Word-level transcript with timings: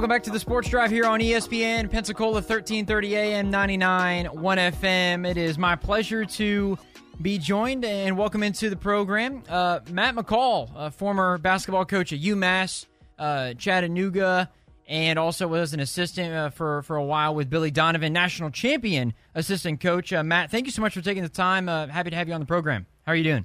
Welcome 0.00 0.16
back 0.16 0.22
to 0.22 0.30
the 0.30 0.40
Sports 0.40 0.70
Drive 0.70 0.90
here 0.90 1.04
on 1.04 1.20
ESPN, 1.20 1.90
Pensacola, 1.90 2.36
1330 2.36 3.16
AM, 3.16 3.50
99 3.50 4.24
1 4.28 4.58
FM. 4.58 5.28
It 5.28 5.36
is 5.36 5.58
my 5.58 5.76
pleasure 5.76 6.24
to 6.24 6.78
be 7.20 7.36
joined 7.36 7.84
and 7.84 8.16
welcome 8.16 8.42
into 8.42 8.70
the 8.70 8.76
program 8.76 9.42
uh, 9.46 9.80
Matt 9.90 10.14
McCall, 10.14 10.70
a 10.74 10.90
former 10.90 11.36
basketball 11.36 11.84
coach 11.84 12.14
at 12.14 12.18
UMass, 12.18 12.86
uh, 13.18 13.52
Chattanooga, 13.52 14.48
and 14.88 15.18
also 15.18 15.46
was 15.46 15.74
an 15.74 15.80
assistant 15.80 16.32
uh, 16.32 16.48
for, 16.48 16.80
for 16.80 16.96
a 16.96 17.04
while 17.04 17.34
with 17.34 17.50
Billy 17.50 17.70
Donovan, 17.70 18.14
national 18.14 18.48
champion 18.48 19.12
assistant 19.34 19.80
coach. 19.80 20.14
Uh, 20.14 20.24
Matt, 20.24 20.50
thank 20.50 20.64
you 20.64 20.72
so 20.72 20.80
much 20.80 20.94
for 20.94 21.02
taking 21.02 21.24
the 21.24 21.28
time. 21.28 21.68
Uh, 21.68 21.88
happy 21.88 22.08
to 22.08 22.16
have 22.16 22.26
you 22.26 22.32
on 22.32 22.40
the 22.40 22.46
program. 22.46 22.86
How 23.04 23.12
are 23.12 23.16
you 23.16 23.24
doing? 23.24 23.44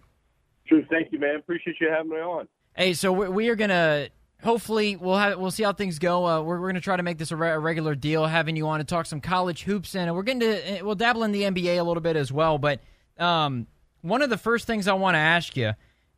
Drew. 0.70 0.86
Thank 0.90 1.12
you, 1.12 1.20
man. 1.20 1.36
Appreciate 1.36 1.76
you 1.82 1.90
having 1.90 2.12
me 2.12 2.16
on. 2.16 2.48
Hey, 2.78 2.94
so 2.94 3.12
we, 3.12 3.28
we 3.28 3.50
are 3.50 3.56
going 3.56 3.72
to 3.72 4.10
hopefully 4.46 4.96
we'll 4.96 5.18
have 5.18 5.40
we'll 5.40 5.52
see 5.52 5.64
how 5.64 5.74
things 5.74 6.00
go. 6.00 6.26
Uh, 6.26 6.42
we're, 6.42 6.60
we're 6.60 6.68
going 6.68 6.76
to 6.76 6.82
try 6.82 6.96
to 6.96 7.04
make 7.04 7.18
this 7.18 7.32
a, 7.32 7.36
re- 7.36 7.50
a, 7.50 7.60
regular 7.60 7.96
deal, 7.96 8.26
having 8.26 8.56
you 8.56 8.68
on 8.68 8.80
to 8.80 8.86
talk 8.86 9.08
some 9.08 9.20
college 9.20 9.64
hoops, 9.64 9.96
and 9.96 10.16
we're 10.16 10.24
going 10.24 10.40
to 10.40 10.82
we'll 10.84 10.96
dabble 10.96 11.24
in 11.24 11.32
the 11.32 11.42
NBA 11.42 11.80
a 11.80 11.84
little 11.84 12.02
bit 12.02 12.16
as 12.16 12.32
well. 12.32 12.58
But 12.58 12.80
um, 13.18 13.68
one 14.02 14.22
of 14.22 14.30
the 14.30 14.38
first 14.38 14.68
things 14.68 14.88
I 14.88 14.94
want 14.94 15.16
to 15.16 15.20
ask 15.20 15.58
you 15.58 15.74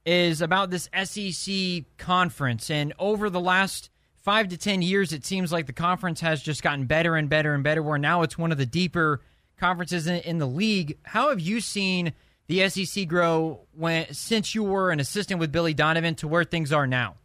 is 0.05 0.41
about 0.41 0.70
this 0.70 0.90
SEC 1.04 1.85
conference, 1.98 2.70
and 2.70 2.94
over 2.99 3.30
the 3.30 3.40
last 3.40 3.90
five 4.18 4.49
to 4.49 4.57
ten 4.57 4.82
years, 4.82 5.13
it 5.13 5.26
seems 5.26 5.52
like 5.52 5.66
the 5.66 5.73
conference 5.73 6.20
has 6.20 6.44
just 6.44 6.62
gotten 6.62 6.85
better 6.85 7.16
and 7.16 7.30
better 7.30 7.54
and 7.54 7.63
better. 7.63 7.82
Where 7.82 7.98
now 7.98 8.21
it's 8.21 8.38
one 8.38 8.52
of 8.52 8.57
the 8.57 8.66
deeper 8.66 9.21
conferences 9.57 10.05
in, 10.05 10.18
in 10.18 10.38
the 10.38 10.48
league. 10.48 10.98
How 11.04 11.30
have 11.30 11.40
you 11.40 11.62
seen? 11.62 12.13
The 12.49 12.70
SEC 12.70 13.09
grow 13.09 13.68
when 13.73 14.13
since 14.13 14.55
you 14.55 14.63
were 14.63 14.91
an 14.91 15.02
assistant 15.02 15.41
with 15.41 15.52
Billy 15.52 15.73
Donovan 15.73 16.16
to 16.16 16.30
where 16.30 16.46
things 16.46 16.71
are 16.71 16.88
now. 16.88 17.16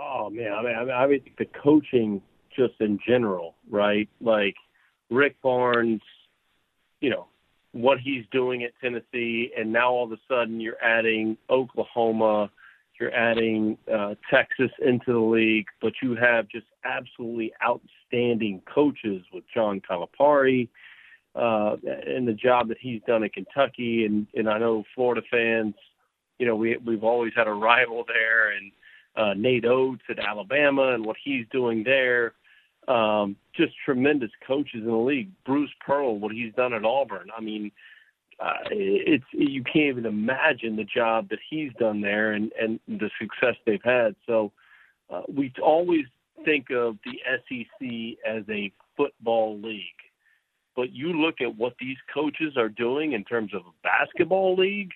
Oh 0.00 0.30
man, 0.30 0.52
I 0.52 0.62
mean, 0.62 0.74
I 0.76 0.84
mean, 0.84 0.94
I 0.94 1.06
mean 1.06 1.20
the 1.38 1.46
coaching 1.62 2.22
just 2.56 2.74
in 2.80 2.98
general, 3.06 3.56
right? 3.68 4.08
Like 4.20 4.54
Rick 5.10 5.36
Barnes, 5.42 6.00
you 7.00 7.10
know 7.10 7.26
what 7.72 7.98
he's 8.00 8.24
doing 8.32 8.64
at 8.64 8.72
Tennessee, 8.80 9.50
and 9.56 9.72
now 9.72 9.90
all 9.90 10.04
of 10.04 10.12
a 10.12 10.18
sudden 10.26 10.60
you're 10.60 10.82
adding 10.82 11.36
Oklahoma, 11.50 12.50
you're 12.98 13.14
adding 13.14 13.76
uh, 13.92 14.14
Texas 14.30 14.70
into 14.84 15.12
the 15.12 15.18
league, 15.18 15.66
but 15.80 15.92
you 16.02 16.16
have 16.16 16.48
just 16.48 16.66
absolutely 16.84 17.52
outstanding 17.64 18.62
coaches 18.72 19.22
with 19.32 19.44
John 19.54 19.80
Calipari, 19.88 20.68
uh, 21.34 21.76
and 22.06 22.26
the 22.26 22.32
job 22.32 22.68
that 22.68 22.78
he's 22.80 23.02
done 23.06 23.22
in 23.22 23.30
Kentucky, 23.30 24.06
and 24.06 24.26
and 24.34 24.48
I 24.48 24.58
know 24.58 24.82
Florida 24.94 25.20
fans, 25.30 25.74
you 26.38 26.46
know, 26.46 26.56
we 26.56 26.78
we've 26.78 27.04
always 27.04 27.32
had 27.36 27.46
a 27.46 27.52
rival 27.52 28.04
there, 28.08 28.52
and 28.52 28.72
uh, 29.20 29.34
Nate 29.34 29.66
Oats 29.66 30.02
at 30.08 30.18
Alabama 30.18 30.94
and 30.94 31.04
what 31.04 31.16
he's 31.22 31.44
doing 31.52 31.84
there. 31.84 32.32
Um, 32.88 33.36
just 33.54 33.72
tremendous 33.84 34.30
coaches 34.46 34.80
in 34.82 34.86
the 34.86 34.96
league. 34.96 35.30
Bruce 35.44 35.70
Pearl, 35.84 36.18
what 36.18 36.32
he's 36.32 36.54
done 36.54 36.72
at 36.72 36.84
Auburn. 36.84 37.28
I 37.36 37.40
mean, 37.40 37.70
uh, 38.40 38.54
it's 38.70 39.24
you 39.32 39.62
can't 39.62 39.98
even 39.98 40.06
imagine 40.06 40.76
the 40.76 40.84
job 40.84 41.28
that 41.28 41.38
he's 41.48 41.72
done 41.78 42.00
there 42.00 42.32
and 42.32 42.50
and 42.58 42.80
the 42.88 43.10
success 43.20 43.56
they've 43.66 43.84
had. 43.84 44.16
So 44.26 44.52
uh, 45.10 45.22
we 45.28 45.52
always 45.62 46.06
think 46.44 46.70
of 46.70 46.96
the 47.04 47.18
SEC 47.46 48.18
as 48.26 48.44
a 48.48 48.72
football 48.96 49.60
league, 49.60 49.84
but 50.74 50.90
you 50.92 51.12
look 51.12 51.42
at 51.42 51.54
what 51.54 51.74
these 51.78 51.98
coaches 52.12 52.56
are 52.56 52.70
doing 52.70 53.12
in 53.12 53.24
terms 53.24 53.52
of 53.54 53.60
a 53.60 53.72
basketball 53.82 54.56
league. 54.56 54.92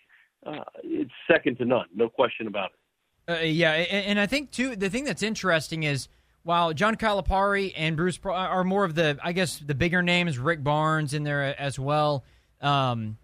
Uh, 0.47 0.65
it's 0.83 1.11
second 1.31 1.59
to 1.59 1.67
none, 1.67 1.87
no 1.95 2.09
question 2.09 2.47
about 2.47 2.71
it. 2.71 2.84
Uh, 3.29 3.39
yeah, 3.39 3.73
and 3.73 4.21
I 4.21 4.27
think 4.27 4.51
too 4.51 4.77
the 4.77 4.91
thing 4.91 5.05
that's 5.05 5.23
interesting 5.23 5.83
is 5.83 6.09
while 6.43 6.75
John 6.75 6.97
Calipari 6.97 7.73
and 7.75 7.97
Bruce 7.97 8.19
are 8.25 8.65
more 8.65 8.85
of 8.85 8.95
the 8.95 9.19
I 9.23 9.33
guess 9.33 9.59
the 9.59 9.75
bigger 9.75 10.03
names, 10.03 10.39
Rick 10.39 10.63
Barnes 10.63 11.15
in 11.15 11.25
there 11.25 11.59
as 11.59 11.79
well. 11.79 12.25
Um, 12.61 13.17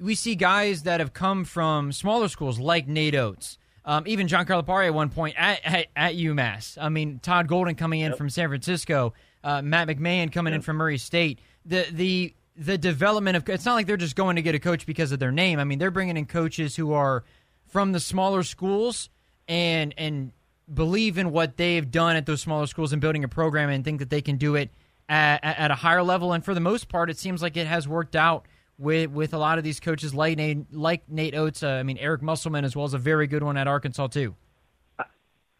we 0.00 0.14
see 0.14 0.34
guys 0.34 0.82
that 0.82 1.00
have 1.00 1.12
come 1.12 1.44
from 1.44 1.92
smaller 1.92 2.28
schools 2.28 2.58
like 2.58 2.88
Nate 2.88 3.14
Oats. 3.14 3.58
Um, 3.84 4.04
even 4.06 4.28
John 4.28 4.46
Calipari 4.46 4.86
at 4.86 4.94
one 4.94 5.10
point 5.10 5.34
at, 5.36 5.60
at, 5.64 5.86
at, 5.96 6.14
UMass. 6.14 6.78
I 6.80 6.88
mean, 6.88 7.18
Todd 7.20 7.48
Golden 7.48 7.74
coming 7.74 8.00
in 8.00 8.10
yep. 8.10 8.18
from 8.18 8.30
San 8.30 8.48
Francisco, 8.48 9.12
uh, 9.42 9.60
Matt 9.60 9.88
McMahon 9.88 10.30
coming 10.30 10.52
yep. 10.52 10.58
in 10.58 10.62
from 10.62 10.76
Murray 10.76 10.98
State. 10.98 11.40
The 11.66 11.86
the 11.90 12.34
the 12.56 12.78
development 12.78 13.36
of 13.36 13.48
it's 13.48 13.64
not 13.64 13.74
like 13.74 13.86
they're 13.86 13.96
just 13.96 14.14
going 14.14 14.36
to 14.36 14.42
get 14.42 14.54
a 14.54 14.60
coach 14.60 14.86
because 14.86 15.10
of 15.10 15.18
their 15.18 15.32
name. 15.32 15.58
I 15.58 15.64
mean, 15.64 15.78
they're 15.78 15.90
bringing 15.90 16.16
in 16.16 16.26
coaches 16.26 16.76
who 16.76 16.92
are 16.92 17.24
from 17.72 17.92
the 17.92 18.00
smaller 18.00 18.42
schools 18.42 19.08
and 19.48 19.94
and 19.96 20.32
believe 20.72 21.18
in 21.18 21.32
what 21.32 21.56
they've 21.56 21.90
done 21.90 22.16
at 22.16 22.26
those 22.26 22.40
smaller 22.40 22.66
schools 22.66 22.92
and 22.92 23.00
building 23.00 23.24
a 23.24 23.28
program 23.28 23.70
and 23.70 23.84
think 23.84 23.98
that 23.98 24.10
they 24.10 24.22
can 24.22 24.36
do 24.36 24.54
it 24.54 24.70
at, 25.08 25.42
at 25.42 25.70
a 25.70 25.74
higher 25.74 26.02
level. 26.02 26.32
And 26.32 26.44
for 26.44 26.54
the 26.54 26.60
most 26.60 26.88
part, 26.88 27.10
it 27.10 27.18
seems 27.18 27.42
like 27.42 27.56
it 27.56 27.66
has 27.66 27.88
worked 27.88 28.14
out 28.14 28.46
with 28.78 29.10
with 29.10 29.34
a 29.34 29.38
lot 29.38 29.58
of 29.58 29.64
these 29.64 29.80
coaches 29.80 30.14
like 30.14 30.36
Nate, 30.36 30.72
like 30.72 31.08
Nate 31.08 31.34
Oats. 31.34 31.62
Uh, 31.62 31.70
I 31.70 31.82
mean, 31.82 31.98
Eric 31.98 32.22
Musselman 32.22 32.64
as 32.64 32.76
well 32.76 32.84
as 32.84 32.94
a 32.94 32.98
very 32.98 33.26
good 33.26 33.42
one 33.42 33.56
at 33.56 33.66
Arkansas 33.66 34.08
too. 34.08 34.34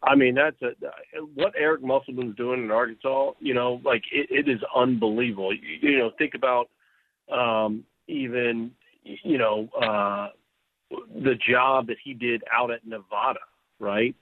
I 0.04 0.16
mean, 0.16 0.34
that's 0.34 0.60
a, 0.62 0.72
what 1.34 1.54
Eric 1.56 1.82
Musselman's 1.82 2.36
doing 2.36 2.64
in 2.64 2.70
Arkansas. 2.70 3.32
You 3.40 3.54
know, 3.54 3.80
like 3.84 4.02
it, 4.12 4.28
it 4.30 4.48
is 4.50 4.60
unbelievable. 4.74 5.54
You, 5.54 5.90
you 5.90 5.98
know, 5.98 6.10
think 6.18 6.34
about 6.34 6.68
um, 7.30 7.84
even 8.08 8.72
you 9.04 9.38
know 9.38 9.68
uh, 9.80 10.28
the 11.14 11.34
job 11.34 11.86
that 11.88 11.96
he 12.02 12.14
did 12.14 12.42
out 12.52 12.70
at 12.70 12.86
Nevada, 12.86 13.40
right? 13.78 14.14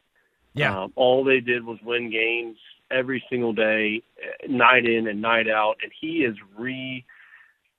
Yeah. 0.55 0.83
Um, 0.83 0.93
all 0.97 1.25
they 1.25 1.41
did 1.41 1.65
was 1.65 1.79
win 1.85 2.11
games 2.11 2.57
every 2.91 3.23
single 3.31 3.53
day, 3.53 4.03
night 4.49 4.85
in 4.85 5.07
and 5.07 5.23
night 5.23 5.49
out, 5.49 5.77
and 5.83 5.93
he 6.01 6.23
has 6.23 6.35
re 6.59 7.05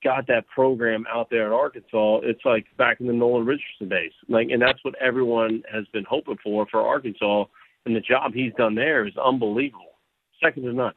got 0.04 0.26
that 0.28 0.48
program 0.48 1.06
out 1.14 1.30
there 1.30 1.46
at 1.48 1.54
Arkansas. 1.54 2.20
It's 2.24 2.44
like 2.44 2.66
back 2.78 3.00
in 3.00 3.08
the 3.08 3.14
Nolan 3.14 3.46
Richardson 3.46 3.90
days, 3.90 4.14
like, 4.28 4.48
and 4.50 4.62
that's 4.62 4.84
what 4.84 4.96
everyone 5.00 5.64
has 5.72 5.86
been 5.94 6.06
hoping 6.10 6.38
for 6.44 6.66
for 6.72 6.82
Arkansas. 6.82 7.46
And 7.86 7.96
the 7.96 8.00
job 8.00 8.34
he's 8.34 8.54
done 8.58 8.76
there 8.76 9.08
is 9.08 9.14
unbelievable, 9.18 9.94
second 10.44 10.64
to 10.64 10.74
none. 10.74 10.94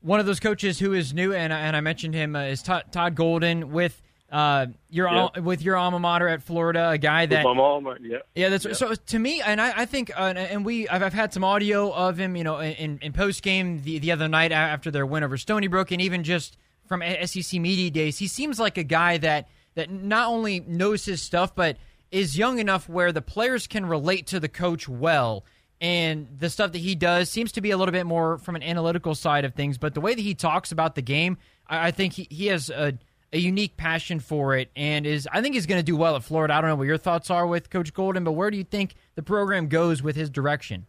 One 0.00 0.20
of 0.20 0.26
those 0.26 0.38
coaches 0.38 0.78
who 0.78 0.92
is 0.92 1.12
new, 1.12 1.32
and, 1.32 1.52
and 1.52 1.74
I 1.74 1.80
mentioned 1.80 2.14
him, 2.14 2.36
uh, 2.36 2.42
is 2.42 2.62
Todd, 2.62 2.84
Todd 2.92 3.14
Golden 3.14 3.72
with 3.72 4.00
uh, 4.30 4.66
your 4.90 5.08
yeah. 5.10 5.38
with 5.40 5.62
your 5.62 5.76
alma 5.76 5.98
mater 5.98 6.28
at 6.28 6.42
Florida, 6.42 6.90
a 6.90 6.98
guy 6.98 7.24
that 7.26 7.44
with 7.44 7.56
my 7.56 7.62
alma, 7.62 7.96
yeah, 8.00 8.18
yeah. 8.34 8.50
That's 8.50 8.78
so 8.78 8.94
to 8.94 9.18
me, 9.18 9.40
and 9.40 9.60
I, 9.60 9.82
I 9.82 9.84
think, 9.86 10.10
uh, 10.14 10.34
and 10.36 10.66
we, 10.66 10.86
I've, 10.88 11.02
I've, 11.02 11.14
had 11.14 11.32
some 11.32 11.44
audio 11.44 11.90
of 11.90 12.18
him, 12.18 12.36
you 12.36 12.44
know, 12.44 12.58
in, 12.58 12.98
in 13.00 13.12
post 13.14 13.42
game 13.42 13.80
the 13.82 13.98
the 13.98 14.12
other 14.12 14.28
night 14.28 14.52
after 14.52 14.90
their 14.90 15.06
win 15.06 15.24
over 15.24 15.38
Stony 15.38 15.66
Brook, 15.66 15.92
and 15.92 16.02
even 16.02 16.24
just 16.24 16.58
from 16.86 17.02
SEC 17.24 17.58
media 17.58 17.90
days, 17.90 18.18
he 18.18 18.26
seems 18.26 18.60
like 18.60 18.76
a 18.76 18.84
guy 18.84 19.16
that 19.16 19.48
that 19.76 19.90
not 19.90 20.28
only 20.28 20.60
knows 20.60 21.06
his 21.06 21.22
stuff, 21.22 21.54
but 21.54 21.78
is 22.10 22.36
young 22.36 22.58
enough 22.58 22.88
where 22.88 23.12
the 23.12 23.22
players 23.22 23.66
can 23.66 23.86
relate 23.86 24.26
to 24.28 24.40
the 24.40 24.48
coach 24.48 24.88
well. 24.88 25.44
And 25.80 26.26
the 26.36 26.50
stuff 26.50 26.72
that 26.72 26.78
he 26.78 26.94
does 26.96 27.30
seems 27.30 27.52
to 27.52 27.60
be 27.60 27.70
a 27.70 27.76
little 27.76 27.92
bit 27.92 28.04
more 28.04 28.38
from 28.38 28.56
an 28.56 28.62
analytical 28.62 29.14
side 29.14 29.44
of 29.44 29.54
things, 29.54 29.78
but 29.78 29.94
the 29.94 30.00
way 30.00 30.14
that 30.14 30.20
he 30.20 30.34
talks 30.34 30.72
about 30.72 30.96
the 30.96 31.02
game, 31.02 31.38
I, 31.66 31.88
I 31.88 31.90
think 31.92 32.14
he, 32.14 32.26
he 32.30 32.46
has 32.46 32.68
a 32.68 32.98
a 33.32 33.38
unique 33.38 33.76
passion 33.76 34.20
for 34.20 34.56
it 34.56 34.70
and 34.74 35.06
is 35.06 35.28
I 35.30 35.42
think 35.42 35.54
he's 35.54 35.66
going 35.66 35.78
to 35.78 35.84
do 35.84 35.96
well 35.96 36.16
at 36.16 36.24
Florida. 36.24 36.54
I 36.54 36.60
don't 36.60 36.70
know 36.70 36.76
what 36.76 36.86
your 36.86 36.96
thoughts 36.96 37.30
are 37.30 37.46
with 37.46 37.70
Coach 37.70 37.92
Golden, 37.92 38.24
but 38.24 38.32
where 38.32 38.50
do 38.50 38.56
you 38.56 38.64
think 38.64 38.94
the 39.16 39.22
program 39.22 39.68
goes 39.68 40.02
with 40.02 40.16
his 40.16 40.30
direction? 40.30 40.86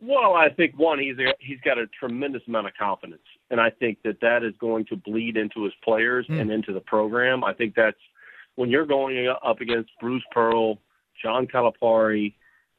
Well, 0.00 0.34
I 0.34 0.50
think 0.50 0.78
one 0.78 0.98
he's 0.98 1.18
a, 1.18 1.32
he's 1.40 1.60
got 1.64 1.78
a 1.78 1.86
tremendous 1.98 2.42
amount 2.46 2.66
of 2.66 2.74
confidence, 2.78 3.22
and 3.50 3.60
I 3.60 3.70
think 3.70 3.98
that 4.04 4.20
that 4.20 4.44
is 4.44 4.52
going 4.60 4.84
to 4.86 4.96
bleed 4.96 5.36
into 5.36 5.64
his 5.64 5.72
players 5.82 6.26
mm. 6.28 6.38
and 6.38 6.50
into 6.50 6.72
the 6.72 6.80
program. 6.80 7.42
I 7.42 7.54
think 7.54 7.74
that's 7.74 7.96
when 8.56 8.68
you're 8.68 8.86
going 8.86 9.26
up 9.42 9.60
against 9.60 9.90
Bruce 10.00 10.22
Pearl, 10.32 10.78
John 11.22 11.46
Calipari, 11.46 12.34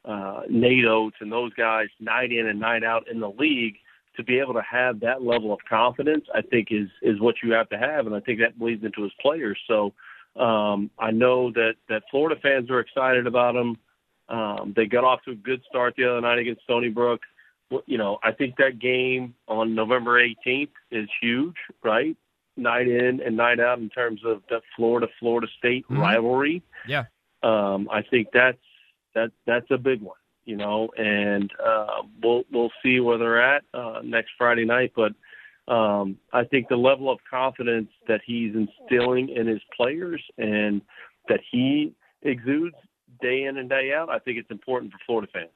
uh, 0.06 0.42
Nate 0.48 0.86
Oats, 0.86 1.18
and 1.20 1.32
those 1.32 1.54
guys 1.56 1.88
night 2.00 2.32
in 2.32 2.48
and 2.48 2.60
night 2.60 2.84
out 2.84 3.08
in 3.10 3.20
the 3.20 3.30
league 3.30 3.78
to 4.18 4.24
be 4.24 4.40
able 4.40 4.54
to 4.54 4.62
have 4.62 5.00
that 5.00 5.22
level 5.22 5.54
of 5.54 5.60
confidence, 5.70 6.26
I 6.34 6.42
think 6.42 6.68
is 6.72 6.90
is 7.02 7.20
what 7.20 7.36
you 7.44 7.54
have 7.54 7.70
to 7.70 7.78
have, 7.78 8.06
and 8.06 8.16
I 8.16 8.20
think 8.20 8.40
that 8.40 8.60
bleeds 8.60 8.84
into 8.84 9.04
his 9.04 9.14
players. 9.22 9.58
So 9.68 9.94
um, 10.36 10.90
I 11.00 11.12
know 11.12 11.52
that 11.52 11.76
that 11.88 12.04
Florida 12.12 12.40
fans 12.42 12.70
are 12.70 12.80
excited 12.80 13.28
about 13.28 13.56
him. 13.56 13.78
Um, 14.30 14.74
they 14.76 14.86
got 14.86 15.04
off 15.04 15.24
to 15.24 15.32
a 15.32 15.36
good 15.36 15.62
start 15.70 15.94
the 15.98 16.10
other 16.10 16.22
night 16.22 16.40
against 16.40 16.64
Stony 16.64 16.90
Brook. 16.90 17.22
You 17.86 17.98
know, 17.98 18.18
I 18.24 18.32
think 18.32 18.56
that 18.58 18.80
game 18.80 19.36
on 19.48 19.76
November 19.76 20.22
18th 20.22 20.70
is 20.92 21.10
huge, 21.22 21.56
right? 21.84 22.16
Night 22.56 22.88
in 22.88 23.22
and 23.22 23.38
night 23.38 23.60
out 23.60 23.80
in 23.80 23.90
terms 23.90 24.22
of 24.26 24.42
the 24.50 24.62
Florida 24.76 25.08
Florida 25.20 25.48
State 25.58 25.86
mm-hmm. 25.86 26.02
rivalry. 26.02 26.64
Yeah, 26.88 27.06
um, 27.44 27.88
I 27.92 28.02
think 28.02 28.30
that's 28.34 28.58
that 29.16 29.32
that's 29.46 29.70
a 29.70 29.78
big 29.78 30.02
one 30.02 30.18
you 30.48 30.56
know, 30.56 30.90
and 30.98 31.52
uh, 31.64 32.02
we'll 32.24 32.44
we'll 32.52 32.72
see 32.82 33.00
where 33.02 33.18
they're 33.18 33.42
at 33.42 33.64
uh, 33.74 34.00
next 34.04 34.32
Friday 34.38 34.66
night. 34.66 34.94
But 34.96 35.12
um, 35.72 36.18
I 36.32 36.46
think 36.46 36.70
the 36.70 36.78
level 36.78 37.12
of 37.12 37.20
confidence 37.30 37.90
that 38.08 38.22
he's 38.26 38.56
instilling 38.56 39.30
in 39.30 39.46
his 39.46 39.62
players 39.76 40.24
and 40.38 40.82
that 41.28 41.42
he 41.52 41.94
exudes 42.22 42.76
day 43.22 43.44
in 43.44 43.58
and 43.58 43.70
day 43.70 43.92
out, 43.94 44.10
I 44.10 44.20
think 44.20 44.38
it's 44.38 44.50
important 44.50 44.94
for 44.94 45.00
Florida 45.06 45.28
fans. 45.34 45.50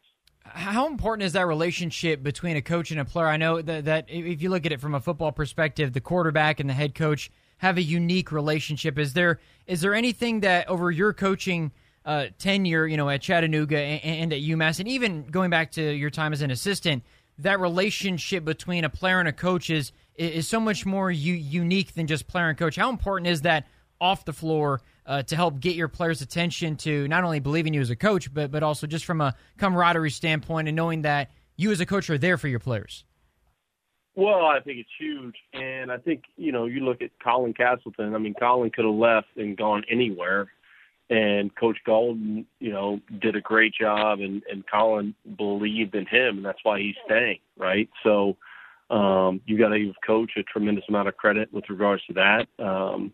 how 0.43 0.88
important 0.88 1.25
is 1.25 1.33
that 1.33 1.47
relationship 1.47 2.21
between 2.21 2.57
a 2.57 2.61
coach 2.61 2.91
and 2.91 2.99
a 2.99 3.05
player? 3.05 3.27
I 3.27 3.37
know 3.37 3.61
that, 3.61 3.85
that 3.85 4.05
if 4.09 4.41
you 4.41 4.49
look 4.49 4.65
at 4.65 4.73
it 4.73 4.81
from 4.81 4.94
a 4.94 4.99
football 4.99 5.31
perspective, 5.31 5.94
the 5.94 6.01
quarterback 6.01 6.59
and 6.59 6.69
the 6.69 6.73
head 6.73 6.95
coach 6.95 7.31
have 7.59 7.77
a 7.77 7.81
unique 7.81 8.31
relationship. 8.33 8.99
Is 8.99 9.13
there 9.13 9.39
is 9.67 9.79
there 9.79 9.94
anything 9.94 10.41
that 10.41 10.67
over 10.67 10.91
your 10.91 11.13
coaching 11.13 11.71
uh, 12.06 12.27
tenure, 12.38 12.88
you 12.88 12.98
know, 12.98 13.09
at 13.09 13.21
Chattanooga 13.21 13.77
and, 13.77 14.03
and, 14.03 14.33
at 14.33 14.39
UMass, 14.39 14.80
and 14.80 14.88
even 14.88 15.24
going 15.24 15.50
back 15.50 15.71
to 15.74 15.81
your 15.81 16.09
time 16.09 16.33
as 16.33 16.42
an 16.42 16.51
assistant, 16.51 17.03
that 17.38 17.59
relationship 17.59 18.44
between 18.44 18.83
a 18.83 18.89
player 18.89 19.19
and 19.19 19.27
a 19.27 19.33
coach 19.33 19.69
is 19.69 19.92
is 20.15 20.48
so 20.48 20.59
much 20.59 20.86
more 20.86 21.09
u- 21.09 21.33
unique 21.33 21.94
than 21.94 22.06
just 22.06 22.27
player 22.27 22.50
and 22.50 22.57
coach. 22.57 22.75
How 22.75 22.89
important 22.89 23.27
is 23.27 23.42
that 23.42 23.65
off 24.00 24.25
the 24.25 24.33
floor 24.33 24.81
uh, 25.06 25.24
to 25.24 25.36
help 25.36 25.59
get 25.59 25.75
your 25.75 25.88
players' 25.88 26.21
attention 26.21 26.75
to 26.75 27.07
not 27.07 27.24
only 27.24 27.39
believing 27.39 27.74
you 27.74 27.81
as 27.81 27.89
a 27.89 27.95
coach, 27.95 28.33
but 28.33 28.51
but 28.51 28.63
also 28.63 28.88
just 28.88 29.06
from 29.06 29.21
a 29.21 29.36
camaraderie 29.57 30.12
standpoint 30.12 30.68
and 30.68 30.75
knowing 30.75 31.04
that 31.04 31.31
you 31.56 31.71
as 31.71 31.80
a 31.80 31.86
coach 31.86 32.09
are 32.09 32.18
there 32.18 32.38
for 32.38 32.47
your 32.47 32.59
players? 32.59 33.06
Well, 34.15 34.45
I 34.45 34.59
think 34.59 34.80
it's 34.80 34.89
huge, 35.00 35.36
and 35.54 35.92
I 35.92 35.97
think 35.97 36.24
you 36.36 36.51
know 36.51 36.65
you 36.65 36.81
look 36.81 37.01
at 37.01 37.12
Colin 37.24 37.54
Castleton. 37.54 38.13
I 38.13 38.18
mean, 38.18 38.33
Colin 38.33 38.69
could 38.69 38.86
have 38.86 38.94
left 38.94 39.27
and 39.38 39.56
gone 39.56 39.83
anywhere, 39.89 40.51
and 41.11 41.53
Coach 41.55 41.77
Golden, 41.85 42.47
you 42.59 42.71
know, 42.71 43.01
did 43.19 43.35
a 43.35 43.41
great 43.41 43.73
job, 43.73 44.21
and 44.21 44.41
and 44.49 44.63
Colin 44.71 45.13
believed 45.37 45.93
in 45.93 46.05
him, 46.07 46.37
and 46.37 46.45
that's 46.45 46.63
why 46.63 46.79
he's 46.79 46.95
staying, 47.05 47.39
right? 47.57 47.89
So, 48.01 48.37
um, 48.89 49.41
you 49.45 49.59
got 49.59 49.69
to 49.69 49.79
give 49.79 49.95
Coach 50.07 50.31
a 50.37 50.43
tremendous 50.43 50.85
amount 50.87 51.09
of 51.09 51.17
credit 51.17 51.51
with 51.51 51.69
regards 51.69 52.01
to 52.05 52.13
that. 52.13 52.63
Um, 52.63 53.11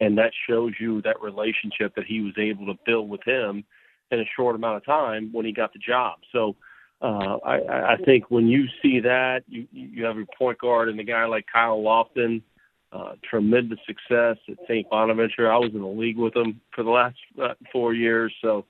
and 0.00 0.16
that 0.16 0.30
shows 0.48 0.72
you 0.80 1.02
that 1.02 1.20
relationship 1.20 1.94
that 1.96 2.06
he 2.06 2.20
was 2.20 2.32
able 2.38 2.66
to 2.66 2.78
build 2.86 3.10
with 3.10 3.22
him 3.26 3.64
in 4.12 4.20
a 4.20 4.24
short 4.36 4.54
amount 4.54 4.76
of 4.76 4.84
time 4.84 5.28
when 5.32 5.44
he 5.44 5.52
got 5.52 5.72
the 5.72 5.78
job. 5.78 6.18
So 6.32 6.56
uh, 7.02 7.36
I, 7.44 7.94
I 7.94 7.96
think 8.04 8.30
when 8.30 8.46
you 8.46 8.66
see 8.80 9.00
that, 9.00 9.42
you 9.48 9.66
you 9.72 10.04
have 10.04 10.16
your 10.16 10.26
point 10.38 10.58
guard 10.58 10.88
and 10.88 11.00
a 11.00 11.04
guy 11.04 11.24
like 11.24 11.46
Kyle 11.52 11.80
Lofton, 11.80 12.42
uh, 12.92 13.12
tremendous 13.28 13.78
success 13.86 14.36
at 14.48 14.56
St. 14.64 14.88
Bonaventure. 14.90 15.50
I 15.50 15.56
was 15.56 15.70
in 15.74 15.80
the 15.80 15.86
league 15.86 16.18
with 16.18 16.34
them 16.34 16.60
for 16.74 16.82
the 16.82 16.90
last 16.90 17.16
uh, 17.40 17.54
four 17.72 17.94
years, 17.94 18.32
so 18.42 18.64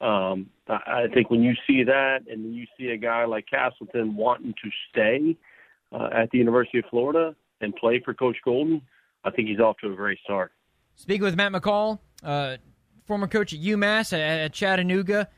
um, 0.00 0.50
I, 0.68 1.06
think 1.12 1.30
when 1.30 1.42
you 1.42 1.54
see 1.66 1.82
that, 1.84 2.20
and 2.30 2.54
you 2.54 2.66
see 2.78 2.88
a 2.88 2.96
guy 2.96 3.24
like 3.24 3.46
Castleton 3.48 4.16
wanting 4.16 4.54
to 4.62 4.70
stay 4.90 5.36
uh, 5.92 6.08
at 6.12 6.30
the 6.30 6.38
University 6.38 6.78
of 6.78 6.84
Florida 6.90 7.34
and 7.60 7.74
play 7.76 8.00
for 8.04 8.12
Coach 8.12 8.36
Golden, 8.44 8.82
I 9.24 9.30
think 9.30 9.48
he's 9.48 9.60
off 9.60 9.76
to 9.78 9.90
a 9.90 9.96
great 9.96 10.18
start. 10.24 10.52
Speaking 10.96 11.24
with 11.24 11.36
Matt 11.36 11.52
McCall, 11.52 11.98
uh, 12.22 12.56
former 13.06 13.26
coach 13.26 13.52
at 13.54 13.60
UMass 13.60 14.12
at, 14.12 14.20
at, 14.20 14.52
Chattanooga, 14.52 15.28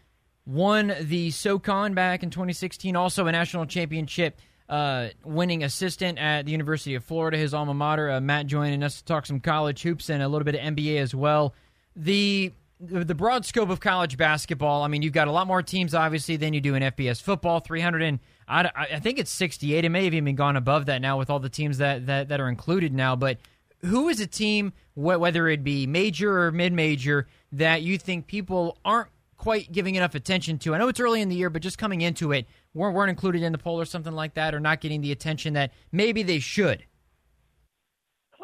won 0.47 0.95
the 1.01 1.31
SoCon 1.31 1.95
back 1.95 2.23
in 2.23 2.31
2016, 2.31 2.97
also 2.97 3.27
a 3.27 3.33
national 3.33 3.67
championship 3.67 4.41
uh, 4.69 5.09
winning 5.25 5.65
assistant 5.65 6.19
at 6.19 6.45
the 6.45 6.53
University 6.53 6.95
of 6.95 7.05
Florida, 7.05 7.37
his 7.37 7.55
alma 7.55 7.75
mater. 7.75 8.11
Uh, 8.11 8.21
Matt 8.21 8.47
joining 8.47 8.83
us 8.83 8.99
to 8.99 9.05
talk 9.05 9.27
some 9.27 9.41
college 9.41 9.83
hoops 9.83 10.11
and 10.11 10.23
a 10.23 10.29
little 10.29 10.45
bit 10.45 10.55
of 10.55 10.61
NBA 10.61 10.99
as 10.99 11.15
well. 11.15 11.55
The 11.97 12.53
the 12.81 13.15
broad 13.15 13.45
scope 13.45 13.71
of 13.71 13.81
college 13.81 14.17
basketball. 14.17 14.85
I 14.85 14.89
mean, 14.89 15.03
you've 15.03 15.13
got 15.13 15.27
a 15.27 15.33
lot 15.33 15.49
more 15.49 15.63
teams, 15.63 15.95
obviously, 15.95 16.37
than 16.37 16.55
you 16.55 16.61
do 16.61 16.77
in 16.77 16.83
FBS 16.85 17.21
football. 17.21 17.59
300 17.59 18.03
and 18.03 18.21
I, 18.47 18.71
I 18.93 19.01
think 19.01 19.19
it's 19.19 19.31
68. 19.31 19.85
It 19.85 19.89
may 19.89 20.05
have 20.05 20.15
even 20.15 20.37
gone 20.37 20.57
above 20.57 20.87
that 20.87 21.03
now 21.03 21.19
with 21.19 21.29
all 21.29 21.41
the 21.41 21.49
teams 21.49 21.79
that, 21.79 22.07
that, 22.07 22.29
that 22.29 22.41
are 22.41 22.49
included 22.49 22.95
now. 22.95 23.17
But 23.17 23.39
who 23.81 24.09
is 24.09 24.21
a 24.21 24.27
team, 24.27 24.73
whether 24.95 25.49
it 25.49 25.63
be 25.63 25.87
major 25.87 26.43
or 26.43 26.53
mid 26.53 26.73
major, 26.73 27.27
that 27.53 27.83
you 27.83 27.99
think 27.99 28.27
people 28.27 28.79
aren't 28.85 29.09
quite 29.37 29.71
giving 29.71 29.97
enough 29.97 30.15
attention 30.15 30.59
to? 30.59 30.75
I 30.75 30.79
know 30.79 30.89
it's 30.89 31.01
early 31.01 31.21
in 31.21 31.29
the 31.29 31.37
year, 31.37 31.51
but 31.51 31.63
just 31.63 31.79
coming 31.79 32.01
into 32.01 32.33
it, 32.33 32.47
weren't, 32.75 32.95
weren't 32.95 33.11
included 33.11 33.43
in 33.43 33.53
the 33.53 33.59
poll 33.59 33.81
or 33.81 33.85
something 33.85 34.13
like 34.13 34.35
that, 34.35 34.55
or 34.55 34.61
not 34.61 34.81
getting 34.81 35.01
the 35.01 35.13
attention 35.13 35.55
that 35.55 35.73
maybe 35.93 36.23
they 36.23 36.39
should. 36.39 36.85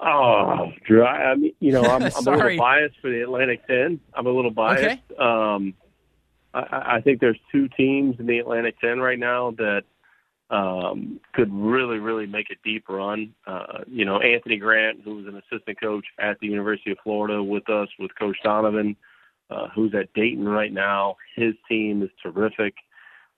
Oh, 0.05 0.73
Drew, 0.87 1.05
I 1.05 1.35
mean, 1.35 1.53
you 1.61 1.73
know, 1.73 1.83
I'm, 1.85 2.03
I'm 2.03 2.27
a 2.27 2.31
little 2.31 2.59
biased 2.59 2.97
for 3.01 3.11
the 3.11 3.23
Atlantic 3.23 3.67
10. 3.67 4.01
I'm 4.15 4.27
a 4.27 4.31
little 4.31 4.51
biased. 4.51 4.85
Okay. 4.85 5.01
Um, 5.19 5.75
I, 6.53 6.97
I 6.97 7.01
think 7.01 7.21
there's 7.21 7.39
two 7.51 7.69
teams 7.69 8.17
in 8.19 8.27
the 8.27 8.39
Atlantic 8.39 8.79
10 8.81 8.99
right 8.99 9.19
now 9.19 9.53
that 9.53 9.83
um, 10.51 11.21
could 11.33 11.53
really, 11.53 11.99
really 11.99 12.27
make 12.27 12.51
a 12.51 12.57
deep 12.65 12.89
run. 12.89 13.35
Uh, 13.47 13.81
you 13.87 14.05
know, 14.05 14.21
Anthony 14.21 14.57
Grant, 14.57 15.01
who 15.05 15.17
was 15.17 15.27
an 15.27 15.37
assistant 15.37 15.81
coach 15.81 16.05
at 16.19 16.39
the 16.41 16.47
University 16.47 16.93
of 16.93 16.99
Florida 17.03 17.43
with 17.43 17.69
us, 17.71 17.89
with 17.99 18.11
Coach 18.19 18.37
Donovan, 18.43 18.97
uh, 19.51 19.69
who's 19.75 19.95
at 19.95 20.13
Dayton 20.15 20.49
right 20.49 20.73
now. 20.73 21.17
His 21.35 21.55
team 21.69 22.03
is 22.03 22.11
terrific. 22.23 22.75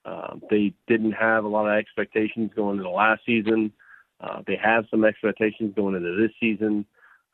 Uh, 0.06 0.36
they 0.50 0.72
didn't 0.86 1.12
have 1.12 1.44
a 1.44 1.48
lot 1.48 1.66
of 1.66 1.76
expectations 1.76 2.50
going 2.54 2.78
into 2.78 2.90
last 2.90 3.22
season. 3.26 3.72
Uh, 4.20 4.40
they 4.46 4.56
have 4.56 4.84
some 4.90 5.04
expectations 5.04 5.74
going 5.74 5.94
into 5.94 6.16
this 6.16 6.30
season, 6.38 6.86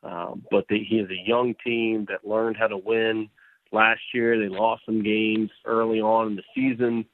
um, 0.03 0.43
but 0.49 0.65
they, 0.69 0.79
he 0.79 0.95
is 0.97 1.09
a 1.09 1.27
young 1.27 1.53
team 1.63 2.05
that 2.09 2.27
learned 2.27 2.57
how 2.57 2.67
to 2.67 2.77
win. 2.77 3.29
Last 3.71 4.01
year, 4.13 4.37
they 4.39 4.49
lost 4.49 4.83
some 4.85 5.03
games 5.03 5.49
early 5.65 6.01
on 6.01 6.27
in 6.27 6.35
the 6.35 6.43
season 6.55 7.05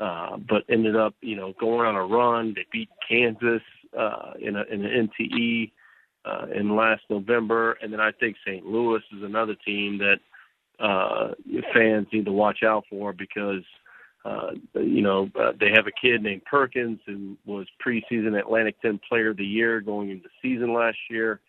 uh, 0.00 0.38
but 0.48 0.64
ended 0.68 0.96
up, 0.96 1.14
you 1.20 1.36
know, 1.36 1.52
going 1.60 1.86
on 1.86 1.94
a 1.94 2.04
run. 2.04 2.54
They 2.54 2.64
beat 2.72 2.88
Kansas 3.06 3.62
uh, 3.96 4.32
in, 4.40 4.56
a, 4.56 4.62
in 4.62 4.84
an 4.84 5.10
NTE 5.20 5.70
uh, 6.24 6.46
in 6.54 6.74
last 6.74 7.02
November, 7.10 7.72
and 7.82 7.92
then 7.92 8.00
I 8.00 8.10
think 8.12 8.36
St. 8.46 8.64
Louis 8.64 9.02
is 9.14 9.22
another 9.22 9.54
team 9.54 9.98
that 9.98 10.16
uh, 10.82 11.34
fans 11.74 12.06
need 12.12 12.24
to 12.24 12.32
watch 12.32 12.62
out 12.64 12.84
for 12.88 13.12
because 13.12 13.62
uh, 14.24 14.50
you 14.74 15.02
know 15.02 15.30
uh, 15.38 15.52
they 15.58 15.70
have 15.70 15.86
a 15.86 15.92
kid 15.92 16.22
named 16.22 16.44
Perkins 16.44 17.00
who 17.06 17.36
was 17.46 17.66
preseason 17.84 18.38
Atlantic 18.38 18.80
10 18.82 19.00
Player 19.08 19.30
of 19.30 19.36
the 19.36 19.44
Year 19.44 19.80
going 19.80 20.10
into 20.10 20.28
season 20.42 20.74
last 20.74 20.98
year. 21.08 21.40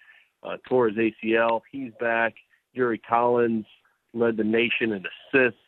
Uh, 0.43 0.57
tore 0.67 0.89
his 0.89 0.97
ACL. 0.97 1.61
He's 1.71 1.91
back. 1.99 2.33
Yuri 2.73 2.97
Collins 2.97 3.65
led 4.13 4.37
the 4.37 4.43
nation 4.43 4.91
in 4.93 5.03
assists. 5.05 5.59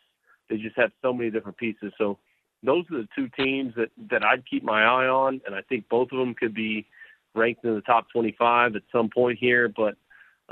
They 0.50 0.57
just 0.57 0.75
have 0.77 0.91
so 1.01 1.13
many 1.13 1.29
different 1.29 1.57
pieces. 1.57 1.94
So 1.97 2.17
those 2.63 2.85
are 2.91 2.97
the 2.97 3.07
two 3.15 3.29
teams 3.38 3.73
that 3.75 3.89
that 4.09 4.23
I'd 4.23 4.50
keep 4.50 4.63
my 4.63 4.83
eye 4.83 5.07
on, 5.07 5.41
and 5.45 5.53
I 5.53 5.61
think 5.61 5.89
both 5.89 6.11
of 6.11 6.17
them 6.17 6.33
could 6.33 6.53
be 6.53 6.88
ranked 7.35 7.65
in 7.65 7.75
the 7.75 7.81
top 7.81 8.07
25 8.11 8.75
at 8.75 8.83
some 8.91 9.09
point 9.09 9.39
here. 9.39 9.67
But 9.67 9.95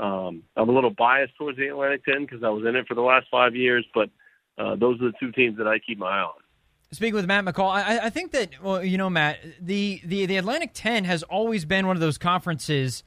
um, 0.02 0.42
I'm 0.56 0.68
a 0.68 0.72
little 0.72 0.90
biased 0.90 1.36
towards 1.36 1.58
the 1.58 1.68
Atlantic 1.68 2.04
10 2.04 2.22
because 2.22 2.42
I 2.44 2.48
was 2.48 2.64
in 2.66 2.76
it 2.76 2.86
for 2.86 2.94
the 2.94 3.02
last 3.02 3.26
five 3.30 3.54
years. 3.54 3.84
But 3.94 4.10
uh, 4.58 4.76
those 4.76 5.00
are 5.00 5.06
the 5.06 5.18
two 5.18 5.32
teams 5.32 5.56
that 5.58 5.66
I 5.66 5.78
keep 5.78 5.98
my 5.98 6.18
eye 6.18 6.22
on. 6.22 6.41
Speaking 6.92 7.14
with 7.14 7.26
Matt 7.26 7.46
McCall, 7.46 7.70
I, 7.70 7.98
I 8.04 8.10
think 8.10 8.32
that 8.32 8.62
well, 8.62 8.84
you 8.84 8.98
know, 8.98 9.08
Matt, 9.08 9.38
the, 9.60 10.00
the 10.04 10.26
the 10.26 10.36
Atlantic 10.36 10.72
10 10.74 11.04
has 11.04 11.22
always 11.22 11.64
been 11.64 11.86
one 11.86 11.96
of 11.96 12.00
those 12.00 12.18
conferences 12.18 13.02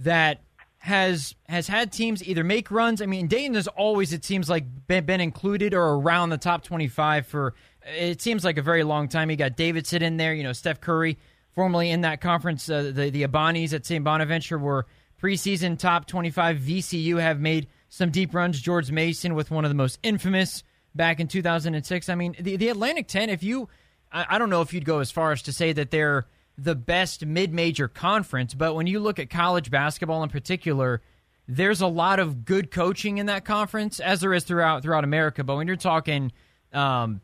that 0.00 0.42
has 0.78 1.36
has 1.48 1.68
had 1.68 1.92
teams 1.92 2.26
either 2.26 2.42
make 2.42 2.70
runs. 2.70 3.00
I 3.00 3.06
mean, 3.06 3.28
Dayton 3.28 3.54
has 3.54 3.68
always, 3.68 4.12
it 4.12 4.24
seems 4.24 4.48
like, 4.48 4.64
been, 4.88 5.04
been 5.06 5.20
included 5.20 5.72
or 5.72 5.94
around 5.94 6.30
the 6.30 6.38
top 6.38 6.64
25 6.64 7.26
for 7.26 7.54
it 7.86 8.20
seems 8.20 8.44
like 8.44 8.58
a 8.58 8.62
very 8.62 8.82
long 8.82 9.08
time. 9.08 9.30
You 9.30 9.36
got 9.36 9.56
Davidson 9.56 10.02
in 10.02 10.16
there, 10.16 10.34
you 10.34 10.42
know, 10.42 10.52
Steph 10.52 10.80
Curry, 10.80 11.18
formerly 11.52 11.90
in 11.90 12.02
that 12.02 12.20
conference. 12.20 12.68
Uh, 12.68 12.90
the 12.94 13.10
the 13.10 13.22
Bonnies 13.28 13.72
at 13.72 13.86
St. 13.86 14.04
Bonaventure 14.04 14.58
were 14.58 14.86
preseason 15.22 15.78
top 15.78 16.06
25. 16.06 16.58
VCU 16.58 17.20
have 17.20 17.40
made 17.40 17.68
some 17.88 18.10
deep 18.10 18.34
runs. 18.34 18.60
George 18.60 18.90
Mason 18.90 19.34
with 19.34 19.50
one 19.50 19.64
of 19.64 19.70
the 19.70 19.76
most 19.76 19.98
infamous 20.02 20.62
back 20.98 21.20
in 21.20 21.28
2006. 21.28 22.10
I 22.10 22.14
mean, 22.14 22.36
the, 22.38 22.56
the 22.56 22.68
Atlantic 22.68 23.08
10, 23.08 23.30
if 23.30 23.42
you, 23.42 23.70
I, 24.12 24.26
I 24.28 24.38
don't 24.38 24.50
know 24.50 24.60
if 24.60 24.74
you'd 24.74 24.84
go 24.84 24.98
as 24.98 25.10
far 25.10 25.32
as 25.32 25.40
to 25.42 25.52
say 25.54 25.72
that 25.72 25.90
they're 25.90 26.26
the 26.58 26.74
best 26.74 27.24
mid 27.24 27.54
major 27.54 27.88
conference, 27.88 28.52
but 28.52 28.74
when 28.74 28.86
you 28.86 29.00
look 29.00 29.18
at 29.18 29.30
college 29.30 29.70
basketball 29.70 30.22
in 30.22 30.28
particular, 30.28 31.00
there's 31.46 31.80
a 31.80 31.86
lot 31.86 32.18
of 32.18 32.44
good 32.44 32.70
coaching 32.70 33.16
in 33.16 33.26
that 33.26 33.46
conference, 33.46 34.00
as 34.00 34.20
there 34.20 34.34
is 34.34 34.44
throughout 34.44 34.82
throughout 34.82 35.04
America. 35.04 35.42
But 35.42 35.56
when 35.56 35.66
you're 35.66 35.76
talking 35.76 36.32
um, 36.74 37.22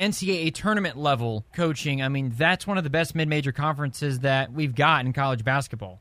NCAA 0.00 0.54
tournament 0.54 0.96
level 0.96 1.44
coaching, 1.52 2.00
I 2.00 2.08
mean, 2.08 2.32
that's 2.36 2.66
one 2.66 2.78
of 2.78 2.84
the 2.84 2.90
best 2.90 3.14
mid 3.14 3.28
major 3.28 3.52
conferences 3.52 4.20
that 4.20 4.52
we've 4.52 4.74
got 4.74 5.04
in 5.04 5.12
college 5.12 5.44
basketball. 5.44 6.00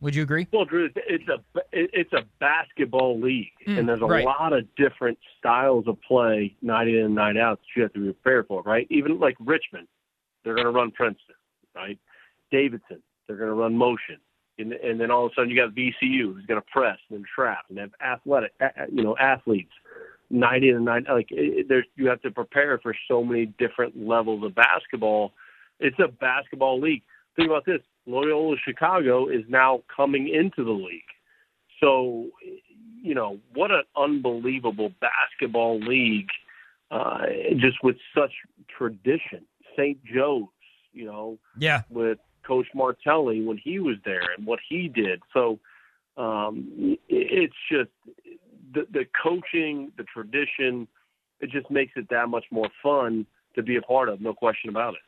Would 0.00 0.14
you 0.14 0.22
agree? 0.22 0.46
Well, 0.52 0.64
Drew, 0.64 0.88
it's 0.96 1.28
a 1.28 1.60
it's 1.72 2.12
a 2.12 2.22
basketball 2.38 3.20
league, 3.20 3.52
mm, 3.66 3.78
and 3.78 3.88
there's 3.88 4.00
a 4.00 4.06
right. 4.06 4.24
lot 4.24 4.52
of 4.52 4.64
different 4.74 5.18
styles 5.38 5.86
of 5.86 6.00
play, 6.00 6.56
night 6.62 6.88
in 6.88 7.04
and 7.04 7.14
night 7.14 7.36
out, 7.36 7.60
that 7.60 7.66
you 7.76 7.82
have 7.82 7.92
to 7.92 8.00
be 8.00 8.12
prepared 8.12 8.46
for. 8.46 8.62
Right? 8.62 8.86
Even 8.90 9.18
like 9.18 9.36
Richmond, 9.40 9.88
they're 10.42 10.54
going 10.54 10.66
to 10.66 10.72
run 10.72 10.90
Princeton. 10.90 11.34
Right? 11.74 11.98
Davidson, 12.50 13.02
they're 13.26 13.36
going 13.36 13.50
to 13.50 13.54
run 13.54 13.76
motion, 13.76 14.16
and, 14.58 14.72
and 14.72 14.98
then 14.98 15.10
all 15.10 15.26
of 15.26 15.32
a 15.32 15.34
sudden 15.34 15.50
you 15.50 15.56
got 15.56 15.74
VCU 15.74 16.32
who's 16.34 16.46
going 16.46 16.60
to 16.60 16.66
press 16.72 16.98
and 17.10 17.18
then 17.18 17.24
trap 17.34 17.66
and 17.68 17.78
have 17.78 17.90
athletic, 18.02 18.52
you 18.90 19.04
know, 19.04 19.16
athletes 19.18 19.72
night 20.30 20.62
in 20.62 20.76
and 20.76 20.84
night 20.84 21.04
like 21.10 21.26
it, 21.30 21.68
there's 21.68 21.84
you 21.96 22.06
have 22.08 22.22
to 22.22 22.30
prepare 22.30 22.78
for 22.78 22.94
so 23.08 23.22
many 23.22 23.46
different 23.58 23.94
levels 23.96 24.44
of 24.44 24.54
basketball. 24.54 25.32
It's 25.80 25.98
a 25.98 26.08
basketball 26.08 26.80
league. 26.80 27.02
Think 27.36 27.48
about 27.48 27.66
this: 27.66 27.80
Loyola 28.10 28.56
Chicago 28.64 29.28
is 29.28 29.44
now 29.48 29.82
coming 29.94 30.28
into 30.28 30.64
the 30.64 30.72
league. 30.72 31.02
So, 31.80 32.26
you 33.02 33.14
know, 33.14 33.38
what 33.54 33.70
an 33.70 33.82
unbelievable 33.96 34.92
basketball 35.00 35.80
league, 35.80 36.28
uh, 36.90 37.26
just 37.56 37.82
with 37.82 37.96
such 38.14 38.32
tradition. 38.68 39.46
St. 39.76 39.98
Joe's, 40.04 40.48
you 40.92 41.06
know, 41.06 41.38
yeah, 41.56 41.82
with 41.88 42.18
Coach 42.46 42.66
Martelli 42.74 43.42
when 43.42 43.58
he 43.58 43.78
was 43.78 43.96
there 44.04 44.32
and 44.36 44.46
what 44.46 44.58
he 44.68 44.88
did. 44.88 45.22
So 45.32 45.58
um, 46.16 46.98
it's 47.08 47.54
just 47.70 47.90
the, 48.74 48.86
the 48.90 49.06
coaching, 49.22 49.92
the 49.96 50.04
tradition. 50.04 50.88
It 51.40 51.50
just 51.50 51.70
makes 51.70 51.92
it 51.96 52.08
that 52.10 52.28
much 52.28 52.44
more 52.50 52.68
fun 52.82 53.26
to 53.54 53.62
be 53.62 53.76
a 53.76 53.82
part 53.82 54.08
of. 54.08 54.20
No 54.20 54.34
question 54.34 54.68
about 54.68 54.94
it. 54.94 55.00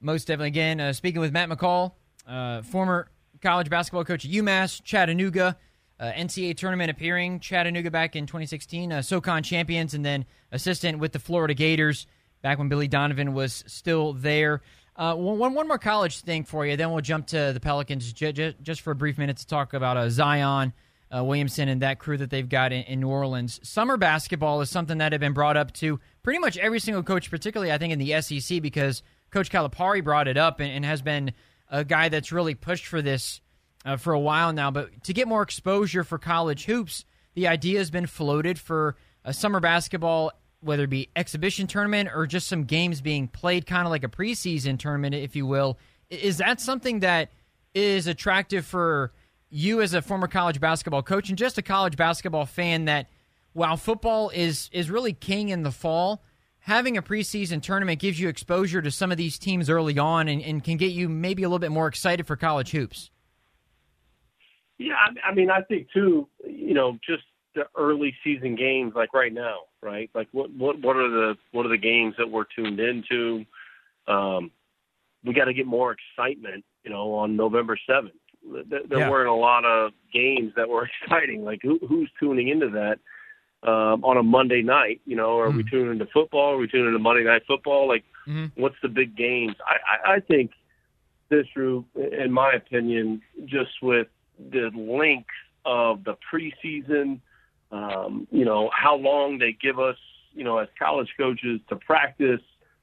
Most 0.00 0.26
definitely. 0.26 0.48
Again, 0.48 0.80
uh, 0.80 0.92
speaking 0.92 1.20
with 1.20 1.32
Matt 1.32 1.48
McCall, 1.48 1.92
uh, 2.26 2.62
former 2.62 3.08
college 3.40 3.70
basketball 3.70 4.04
coach 4.04 4.24
at 4.24 4.30
UMass, 4.30 4.82
Chattanooga. 4.82 5.56
Uh, 6.00 6.10
NCAA 6.12 6.56
tournament 6.56 6.90
appearing, 6.90 7.38
Chattanooga 7.38 7.88
back 7.88 8.16
in 8.16 8.26
2016, 8.26 8.92
uh, 8.92 9.02
SoCon 9.02 9.44
champions, 9.44 9.94
and 9.94 10.04
then 10.04 10.24
assistant 10.50 10.98
with 10.98 11.12
the 11.12 11.20
Florida 11.20 11.54
Gators 11.54 12.08
back 12.42 12.58
when 12.58 12.68
Billy 12.68 12.88
Donovan 12.88 13.34
was 13.34 13.62
still 13.68 14.12
there. 14.12 14.62
Uh, 14.96 15.14
one, 15.14 15.54
one 15.54 15.68
more 15.68 15.78
college 15.78 16.18
thing 16.22 16.44
for 16.44 16.66
you, 16.66 16.76
then 16.76 16.90
we'll 16.90 17.02
jump 17.02 17.28
to 17.28 17.52
the 17.54 17.60
Pelicans 17.60 18.12
j- 18.12 18.32
j- 18.32 18.56
just 18.62 18.80
for 18.80 18.90
a 18.90 18.94
brief 18.96 19.16
minute 19.16 19.36
to 19.36 19.46
talk 19.46 19.74
about 19.74 19.96
uh, 19.96 20.10
Zion 20.10 20.72
uh, 21.14 21.22
Williamson 21.22 21.68
and 21.68 21.82
that 21.82 21.98
crew 21.98 22.16
that 22.16 22.30
they've 22.30 22.48
got 22.48 22.72
in, 22.72 22.82
in, 22.84 23.00
New 23.00 23.08
Orleans. 23.08 23.60
Summer 23.62 23.96
basketball 23.96 24.60
is 24.60 24.70
something 24.70 24.98
that 24.98 25.12
had 25.12 25.20
been 25.20 25.34
brought 25.34 25.56
up 25.56 25.72
to 25.74 26.00
pretty 26.22 26.38
much 26.38 26.56
every 26.56 26.80
single 26.80 27.02
coach, 27.02 27.30
particularly 27.30 27.72
I 27.72 27.78
think 27.78 27.92
in 27.92 27.98
the 27.98 28.20
SEC, 28.22 28.62
because 28.62 29.02
Coach 29.30 29.50
Calipari 29.50 30.02
brought 30.02 30.26
it 30.26 30.36
up 30.36 30.60
and, 30.60 30.70
and 30.70 30.84
has 30.84 31.02
been 31.02 31.32
a 31.72 31.84
guy 31.84 32.08
that's 32.10 32.30
really 32.30 32.54
pushed 32.54 32.86
for 32.86 33.02
this 33.02 33.40
uh, 33.84 33.96
for 33.96 34.12
a 34.12 34.20
while 34.20 34.52
now. 34.52 34.70
But 34.70 35.04
to 35.04 35.12
get 35.12 35.26
more 35.26 35.42
exposure 35.42 36.04
for 36.04 36.18
college 36.18 36.66
hoops, 36.66 37.04
the 37.34 37.48
idea 37.48 37.78
has 37.78 37.90
been 37.90 38.06
floated 38.06 38.58
for 38.58 38.94
a 39.24 39.32
summer 39.32 39.58
basketball, 39.58 40.30
whether 40.60 40.84
it 40.84 40.90
be 40.90 41.08
exhibition 41.16 41.66
tournament 41.66 42.10
or 42.14 42.26
just 42.26 42.46
some 42.46 42.64
games 42.64 43.00
being 43.00 43.26
played, 43.26 43.66
kind 43.66 43.86
of 43.86 43.90
like 43.90 44.04
a 44.04 44.08
preseason 44.08 44.78
tournament, 44.78 45.14
if 45.14 45.34
you 45.34 45.46
will. 45.46 45.78
Is 46.10 46.36
that 46.36 46.60
something 46.60 47.00
that 47.00 47.30
is 47.74 48.06
attractive 48.06 48.66
for 48.66 49.12
you 49.48 49.80
as 49.80 49.94
a 49.94 50.02
former 50.02 50.28
college 50.28 50.60
basketball 50.60 51.02
coach 51.02 51.30
and 51.30 51.38
just 51.38 51.58
a 51.58 51.62
college 51.62 51.96
basketball 51.96 52.46
fan 52.46 52.84
that 52.84 53.08
while 53.54 53.76
football 53.76 54.30
is 54.30 54.68
is 54.72 54.90
really 54.90 55.12
king 55.12 55.48
in 55.48 55.62
the 55.62 55.70
fall, 55.70 56.22
having 56.62 56.96
a 56.96 57.02
preseason 57.02 57.62
tournament 57.62 58.00
gives 58.00 58.18
you 58.18 58.28
exposure 58.28 58.80
to 58.82 58.90
some 58.90 59.10
of 59.10 59.18
these 59.18 59.38
teams 59.38 59.68
early 59.68 59.98
on 59.98 60.28
and, 60.28 60.42
and 60.42 60.64
can 60.64 60.76
get 60.76 60.92
you 60.92 61.08
maybe 61.08 61.42
a 61.42 61.48
little 61.48 61.58
bit 61.58 61.72
more 61.72 61.86
excited 61.86 62.26
for 62.26 62.36
college 62.36 62.70
hoops. 62.70 63.10
Yeah, 64.78 64.94
I 65.24 65.34
mean, 65.34 65.50
I 65.50 65.62
think 65.62 65.88
too. 65.92 66.28
You 66.44 66.74
know, 66.74 66.98
just 67.06 67.22
the 67.54 67.64
early 67.76 68.14
season 68.24 68.56
games, 68.56 68.94
like 68.96 69.12
right 69.14 69.32
now, 69.32 69.58
right? 69.80 70.10
Like 70.14 70.28
what 70.32 70.50
what 70.52 70.80
what 70.80 70.96
are 70.96 71.08
the 71.08 71.34
what 71.52 71.66
are 71.66 71.68
the 71.68 71.78
games 71.78 72.14
that 72.18 72.28
we're 72.28 72.46
tuned 72.56 72.80
into? 72.80 73.44
Um, 74.08 74.50
we 75.24 75.34
got 75.34 75.44
to 75.44 75.54
get 75.54 75.66
more 75.66 75.94
excitement, 75.94 76.64
you 76.84 76.90
know, 76.90 77.14
on 77.14 77.36
November 77.36 77.78
seventh. 77.86 78.14
There 78.68 78.98
yeah. 78.98 79.08
weren't 79.08 79.28
a 79.28 79.34
lot 79.34 79.64
of 79.64 79.92
games 80.12 80.52
that 80.56 80.68
were 80.68 80.88
exciting. 81.02 81.44
Like 81.44 81.60
who, 81.62 81.78
who's 81.86 82.10
tuning 82.18 82.48
into 82.48 82.70
that 82.70 82.98
um, 83.62 84.04
on 84.04 84.16
a 84.16 84.22
Monday 84.22 84.62
night? 84.62 85.00
You 85.06 85.16
know, 85.16 85.38
are 85.38 85.50
mm. 85.50 85.58
we 85.58 85.64
tuning 85.64 85.92
into 85.92 86.06
football? 86.06 86.54
Are 86.54 86.58
we 86.58 86.68
tuning 86.68 86.88
into 86.88 86.98
Monday 86.98 87.24
night 87.24 87.42
football? 87.46 87.88
Like, 87.88 88.04
mm-hmm. 88.26 88.60
what's 88.60 88.76
the 88.82 88.88
big 88.88 89.16
games? 89.16 89.54
I, 89.66 90.10
I, 90.10 90.14
I 90.16 90.20
think 90.20 90.52
this, 91.28 91.46
Drew, 91.54 91.84
in 91.94 92.32
my 92.32 92.52
opinion, 92.52 93.22
just 93.46 93.70
with 93.82 94.08
the 94.38 94.70
length 94.74 95.30
of 95.64 96.04
the 96.04 96.16
preseason, 96.32 97.20
um, 97.70 98.26
you 98.30 98.44
know, 98.44 98.70
how 98.76 98.96
long 98.96 99.38
they 99.38 99.52
give 99.52 99.78
us, 99.78 99.96
you 100.34 100.44
know, 100.44 100.58
as 100.58 100.68
college 100.78 101.08
coaches 101.16 101.60
to 101.68 101.76
practice 101.76 102.40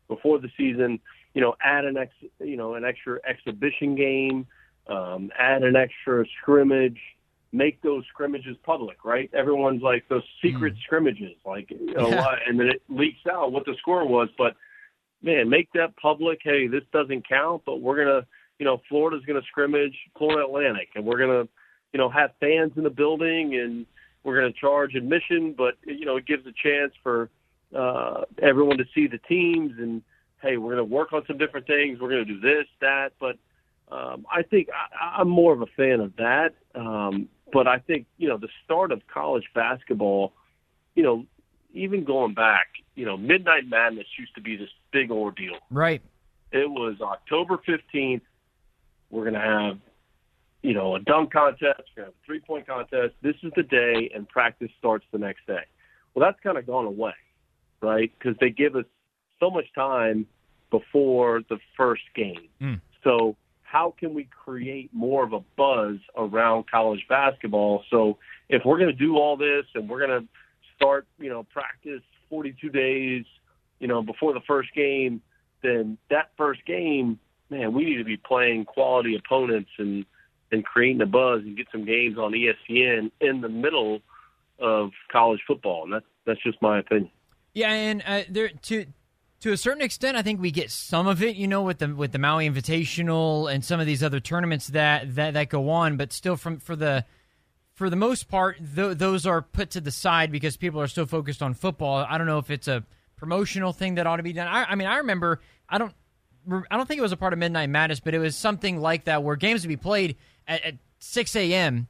before 0.08 0.40
the 0.40 0.50
season, 0.58 1.00
you 1.34 1.42
know, 1.42 1.56
add 1.64 1.86
an 1.86 1.98
ex, 1.98 2.12
you 2.40 2.58
know, 2.58 2.74
an 2.74 2.84
extra 2.84 3.20
exhibition 3.28 3.96
game, 3.96 4.48
um, 4.88 5.30
add 5.38 5.64
an 5.64 5.76
extra 5.76 6.26
scrimmage, 6.42 7.00
make 7.52 7.82
those 7.82 8.04
scrimmages 8.10 8.56
public, 8.64 9.04
right? 9.04 9.30
Everyone's 9.34 9.82
like 9.82 10.08
those 10.08 10.24
secret 10.42 10.76
mm. 10.76 10.82
scrimmages, 10.84 11.36
like, 11.46 11.72
you 11.72 11.94
know, 11.94 12.10
yeah. 12.10 12.36
and 12.46 12.60
then 12.60 12.68
it 12.68 12.82
leaks 12.90 13.26
out 13.32 13.52
what 13.52 13.66
the 13.66 13.76
score 13.80 14.08
was, 14.08 14.30
but 14.38 14.56
man, 15.22 15.50
make 15.50 15.72
that 15.74 15.96
public. 15.98 16.40
Hey, 16.44 16.68
this 16.68 16.84
doesn't 16.94 17.28
count, 17.28 17.64
but 17.66 17.82
we're 17.82 17.98
gonna 17.98 18.26
you 18.60 18.66
know, 18.66 18.82
Florida's 18.90 19.26
going 19.26 19.42
to 19.42 19.48
scrimmage 19.48 19.98
Florida 20.18 20.46
Atlantic, 20.46 20.90
and 20.96 21.06
we're 21.06 21.18
going 21.18 21.46
to, 21.46 21.50
you 21.94 21.98
know, 21.98 22.10
have 22.10 22.32
fans 22.40 22.74
in 22.76 22.84
the 22.84 22.90
building, 22.90 23.56
and 23.56 23.86
we're 24.24 24.40
going 24.40 24.54
to 24.54 24.60
charge 24.60 24.96
admission, 24.96 25.56
but 25.58 25.76
you 25.86 26.06
know, 26.06 26.18
it 26.18 26.28
gives 26.28 26.46
a 26.46 26.52
chance 26.52 26.94
for 27.02 27.30
uh, 27.76 28.26
everyone 28.42 28.78
to 28.78 28.86
see 28.94 29.08
the 29.08 29.18
teams, 29.18 29.74
and 29.80 30.04
hey, 30.42 30.58
we're 30.58 30.76
going 30.76 30.90
to 30.90 30.96
work 30.96 31.14
on 31.14 31.24
some 31.26 31.38
different 31.38 31.66
things. 31.68 32.00
We're 32.00 32.10
going 32.10 32.26
to 32.26 32.34
do 32.34 32.40
this, 32.40 32.66
that, 32.82 33.14
but 33.20 33.38
um, 33.92 34.26
I 34.32 34.44
think 34.44 34.68
I, 34.70 35.22
I'm 35.22 35.30
more 35.30 35.54
of 35.54 35.62
a 35.62 35.68
fan 35.78 36.02
of 36.02 36.16
that. 36.18 36.54
Um, 36.76 37.30
but 37.52 37.68
I 37.68 37.80
think 37.80 38.06
you 38.18 38.28
know, 38.28 38.38
the 38.38 38.50
start 38.66 38.92
of 38.92 39.02
college 39.08 39.46
basketball, 39.54 40.34
you 40.96 41.04
know, 41.04 41.26
even 41.74 42.04
going 42.04 42.34
back, 42.34 42.68
you 42.96 43.06
know, 43.06 43.18
Midnight 43.18 43.68
Madness 43.68 44.08
used 44.18 44.36
to 44.36 44.42
be 44.42 44.56
this 44.56 44.70
big 44.92 45.12
ordeal. 45.12 45.58
Right. 45.70 46.02
It 46.52 46.70
was 46.70 47.00
October 47.00 47.58
15th 47.58 48.22
we're 49.10 49.24
going 49.24 49.34
to 49.34 49.40
have, 49.40 49.78
you 50.62 50.74
know, 50.74 50.96
a 50.96 51.00
dunk 51.00 51.34
contest. 51.34 51.82
We're 51.96 52.04
to 52.04 52.10
have 52.10 52.10
a 52.10 52.26
three 52.26 52.40
point 52.40 52.68
contest. 52.68 53.16
This 53.22 53.36
is 53.44 53.52
the 53.56 53.64
day, 53.64 54.12
and 54.14 54.28
practice 54.28 54.70
starts 54.78 55.06
the 55.12 55.18
next 55.18 55.46
day. 55.48 55.64
Well, 56.14 56.26
that's 56.26 56.40
kind 56.42 56.58
of 56.58 56.68
gone 56.68 56.86
away, 56.86 57.14
right? 57.82 58.12
Because 58.18 58.38
they 58.40 58.50
give 58.50 58.76
us 58.76 58.86
so 59.40 59.50
much 59.50 59.66
time 59.74 60.28
before 60.70 61.42
the 61.50 61.58
first 61.78 62.04
game. 62.16 62.50
Mm. 62.62 62.82
So, 63.04 63.36
how 63.70 63.94
can 63.98 64.14
we 64.14 64.28
create 64.44 64.90
more 64.94 65.24
of 65.24 65.34
a 65.34 65.42
buzz 65.56 65.98
around 66.18 66.70
college 66.70 67.06
basketball? 67.08 67.84
So, 67.90 68.18
if 68.50 68.64
we're 68.66 68.80
going 68.80 68.90
to 68.90 69.06
do 69.06 69.18
all 69.18 69.38
this 69.38 69.66
and 69.76 69.90
we're 69.90 70.06
going 70.06 70.22
to 70.22 70.28
start, 70.76 71.08
you 71.20 71.30
know, 71.30 71.44
practice 71.44 72.02
42 72.30 72.70
days, 72.70 73.26
you 73.80 73.88
know, 73.88 74.02
before 74.02 74.34
the 74.34 74.42
first 74.48 74.74
game, 74.74 75.22
then 75.62 75.98
that 76.10 76.32
first 76.38 76.66
game 76.66 77.20
man, 77.50 77.74
we 77.74 77.86
need 77.86 77.98
to 77.98 78.04
be 78.04 78.18
playing 78.18 78.66
quality 78.66 79.16
opponents 79.16 79.70
and 79.78 80.06
and 80.52 80.66
creating 80.66 81.00
a 81.02 81.06
buzz 81.06 81.42
and 81.44 81.56
get 81.56 81.68
some 81.72 81.86
games 81.86 82.18
on 82.18 82.32
ESPN 82.32 83.12
in 83.22 83.42
the 83.42 83.50
middle 83.50 84.02
of 84.58 84.90
college 85.12 85.42
football, 85.46 85.84
and 85.84 85.94
that's 85.94 86.06
that's 86.26 86.44
just 86.44 86.62
my 86.62 86.80
opinion. 86.80 87.12
Yeah, 87.54 87.72
and 87.72 88.04
uh, 88.06 88.22
there 88.30 88.50
to 88.50 88.86
to 89.42 89.52
a 89.54 89.58
certain 89.58 89.82
extent, 89.82 90.18
I 90.18 90.22
think 90.22 90.42
we 90.42 90.52
get 90.52 90.70
some 90.70 91.08
of 91.08 91.24
it, 91.24 91.36
you 91.36 91.48
know, 91.48 91.64
with 91.64 91.80
the 91.80 91.94
with 91.96 92.12
the 92.12 92.20
Maui 92.20 92.50
Invitational 92.50 93.52
and 93.52 93.64
some 93.64 93.80
of 93.80 93.86
these 93.86 94.04
other 94.04 94.20
tournaments 94.20 94.68
that 94.68 95.16
that, 95.16 95.34
that 95.34 95.50
go 95.50 95.70
on. 95.70 95.98
But 95.98 96.12
still, 96.12 96.36
from 96.36 96.60
for 96.60 96.76
the 96.76 97.06
for 97.74 97.90
the 97.90 97.96
most 97.96 98.28
part, 98.28 98.58
th- 98.76 98.98
those 98.98 99.26
are 99.26 99.42
put 99.42 99.70
to 99.72 99.82
the 99.82 99.92
side 99.92 100.32
because 100.32 100.58
people 100.58 100.82
are 100.82 100.88
so 100.88 101.06
focused 101.06 101.42
on 101.42 101.54
football. 101.54 102.06
I 102.08 102.18
don't 102.18 102.28
know 102.28 102.40
if 102.40 102.52
it's 102.52 102.68
a 102.68 102.84
promotional 103.16 103.72
thing 103.72 103.96
that 103.96 104.08
ought 104.08 104.18
to 104.18 104.24
be 104.24 104.34
done. 104.34 104.48
I, 104.48 104.66
I 104.66 104.76
mean, 104.76 104.88
I 104.88 104.98
remember 104.98 105.40
I 105.70 105.78
don't 105.78 105.94
I 106.70 106.78
don't 106.78 106.88
think 106.88 107.00
it 107.00 107.04
was 107.04 107.12
a 107.12 107.18
part 107.18 107.32
of 107.32 107.40
Midnight 107.40 107.70
Madness, 107.70 108.02
but 108.02 108.14
it 108.14 108.20
was 108.20 108.36
something 108.36 108.82
like 108.82 109.06
that 109.06 109.24
where 109.24 109.36
games 109.36 109.62
would 109.64 109.70
be 109.70 109.78
played 109.78 110.18
at, 110.48 110.64
at 110.64 110.76
6 111.00 111.36
a.m. 111.38 111.88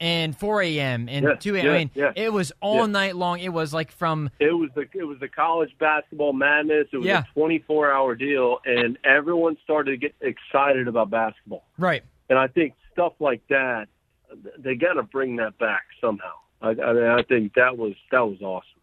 and 0.00 0.36
4 0.36 0.62
a.m. 0.62 1.08
and 1.08 1.24
yes, 1.24 1.42
2 1.42 1.56
a.m. 1.56 1.64
Yes, 1.64 1.72
I 1.72 1.78
mean, 1.78 1.90
yes, 1.94 2.12
it 2.16 2.32
was 2.32 2.52
all 2.60 2.86
night 2.86 3.16
long. 3.16 3.38
It 3.38 3.52
was 3.52 3.74
like 3.74 3.92
from 3.92 4.30
it 4.40 4.52
was 4.52 4.70
the 4.74 4.86
it 4.94 5.04
was 5.04 5.18
the 5.20 5.28
college 5.28 5.70
basketball 5.78 6.32
madness. 6.32 6.88
It 6.92 6.96
was 6.96 7.06
yeah. 7.06 7.24
a 7.30 7.34
24 7.34 7.92
hour 7.92 8.14
deal, 8.14 8.58
and 8.64 8.98
everyone 9.04 9.56
started 9.62 9.92
to 9.92 9.96
get 9.98 10.14
excited 10.20 10.88
about 10.88 11.10
basketball. 11.10 11.64
Right. 11.78 12.02
And 12.30 12.38
I 12.38 12.46
think 12.46 12.74
stuff 12.92 13.12
like 13.20 13.42
that, 13.48 13.88
they 14.58 14.74
got 14.74 14.94
to 14.94 15.02
bring 15.02 15.36
that 15.36 15.58
back 15.58 15.82
somehow. 16.00 16.32
I, 16.62 16.70
I, 16.70 16.92
mean, 16.92 17.04
I 17.04 17.22
think 17.22 17.54
that 17.54 17.76
was 17.76 17.94
that 18.10 18.20
was 18.20 18.40
awesome. 18.40 18.79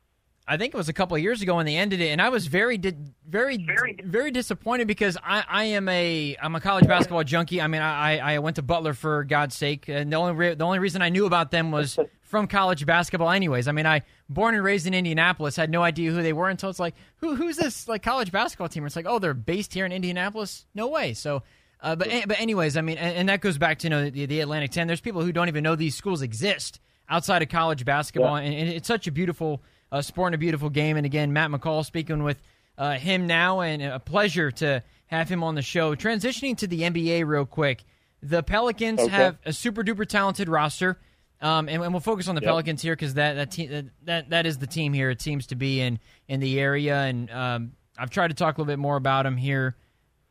I 0.49 0.55
think 0.55 0.73
it 0.73 0.77
was 0.77 0.87
a 0.87 0.93
couple 0.93 1.17
of 1.17 1.21
years 1.21 1.41
ago 1.41 1.57
when 1.57 1.65
they 1.65 1.75
ended 1.75 1.99
it, 1.99 2.07
and 2.07 2.21
I 2.21 2.29
was 2.29 2.47
very, 2.47 2.77
di- 2.77 2.95
very, 3.27 3.57
very, 3.57 3.97
very 4.01 4.31
disappointed 4.31 4.87
because 4.87 5.17
I, 5.21 5.43
I 5.47 5.63
am 5.65 5.89
a 5.89 6.37
I'm 6.41 6.55
a 6.55 6.61
college 6.61 6.87
basketball 6.87 7.25
junkie. 7.25 7.61
I 7.61 7.67
mean, 7.67 7.81
I, 7.81 8.35
I 8.35 8.39
went 8.39 8.55
to 8.55 8.61
Butler 8.61 8.93
for 8.93 9.25
God's 9.25 9.55
sake, 9.55 9.89
and 9.89 10.11
the 10.11 10.15
only 10.15 10.33
re- 10.33 10.53
the 10.53 10.63
only 10.63 10.79
reason 10.79 11.01
I 11.01 11.09
knew 11.09 11.25
about 11.25 11.51
them 11.51 11.71
was 11.71 11.99
from 12.21 12.47
college 12.47 12.85
basketball. 12.85 13.29
Anyways, 13.29 13.67
I 13.67 13.73
mean, 13.73 13.85
I 13.85 14.03
born 14.29 14.55
and 14.55 14.63
raised 14.63 14.87
in 14.87 14.93
Indianapolis, 14.93 15.57
had 15.57 15.69
no 15.69 15.83
idea 15.83 16.11
who 16.11 16.23
they 16.23 16.33
were 16.33 16.47
until 16.47 16.69
it's 16.69 16.79
like, 16.79 16.95
who 17.17 17.35
who's 17.35 17.57
this 17.57 17.89
like 17.89 18.01
college 18.01 18.31
basketball 18.31 18.69
team? 18.69 18.85
It's 18.85 18.95
like, 18.95 19.07
oh, 19.07 19.19
they're 19.19 19.33
based 19.33 19.73
here 19.73 19.85
in 19.85 19.91
Indianapolis. 19.91 20.65
No 20.73 20.87
way. 20.87 21.13
So. 21.13 21.43
Uh, 21.79 21.95
but 21.95 22.09
but 22.27 22.39
anyways, 22.39 22.75
I 22.75 22.81
mean, 22.81 22.97
and, 22.97 23.15
and, 23.17 23.29
that 23.29 23.39
goes 23.39 23.59
back 23.59 23.77
to 23.79 23.85
you 23.85 23.91
know 23.91 24.09
the, 24.09 24.25
the, 24.25 24.39
Atlantic 24.39 24.71
Ten. 24.71 24.87
There's 24.87 24.99
people 24.99 25.21
who 25.21 25.31
don't 25.31 25.47
even 25.47 25.63
know 25.63 25.75
these 25.75 25.93
schools 25.93 26.23
exist 26.23 26.79
outside 27.07 27.43
of 27.43 27.49
college 27.49 27.85
basketball, 27.85 28.39
yeah. 28.39 28.47
and, 28.47 28.55
and 28.55 28.69
it's 28.69 28.87
such 28.87 29.05
a 29.05 29.11
beautiful 29.11 29.61
uh, 29.91 30.01
sport 30.01 30.29
and 30.29 30.35
a 30.35 30.37
beautiful 30.37 30.69
game. 30.69 30.97
And 30.97 31.05
again, 31.05 31.33
Matt 31.33 31.51
McCall 31.51 31.85
speaking 31.85 32.23
with 32.23 32.41
uh, 32.77 32.93
him 32.93 33.27
now, 33.27 33.61
and 33.61 33.81
a 33.81 33.99
pleasure 33.99 34.51
to 34.51 34.83
have 35.07 35.29
him 35.29 35.43
on 35.43 35.55
the 35.55 35.61
show. 35.61 35.95
Transitioning 35.95 36.57
to 36.57 36.67
the 36.67 36.81
NBA 36.81 37.25
real 37.25 37.45
quick, 37.45 37.83
the 38.21 38.43
Pelicans 38.43 38.99
okay. 38.99 39.09
have 39.09 39.37
a 39.45 39.53
super 39.53 39.83
duper 39.83 40.05
talented 40.05 40.49
roster. 40.49 40.99
Um, 41.39 41.69
and, 41.69 41.83
and, 41.83 41.93
we'll 41.93 42.01
focus 42.01 42.27
on 42.27 42.33
the 42.33 42.41
yep. 42.41 42.49
Pelicans 42.49 42.81
here 42.81 42.95
because 42.95 43.13
that 43.13 43.35
that, 43.35 43.51
te- 43.51 43.91
that 44.05 44.31
that 44.31 44.45
is 44.47 44.57
the 44.57 44.65
team 44.65 44.91
here. 44.91 45.11
It 45.11 45.21
seems 45.21 45.45
to 45.47 45.55
be 45.55 45.81
in 45.81 45.99
in 46.27 46.39
the 46.39 46.59
area, 46.59 46.95
and 47.01 47.29
um, 47.29 47.71
I've 47.95 48.09
tried 48.09 48.29
to 48.29 48.33
talk 48.33 48.57
a 48.57 48.61
little 48.61 48.71
bit 48.71 48.79
more 48.79 48.97
about 48.97 49.23
them 49.23 49.37
here 49.37 49.75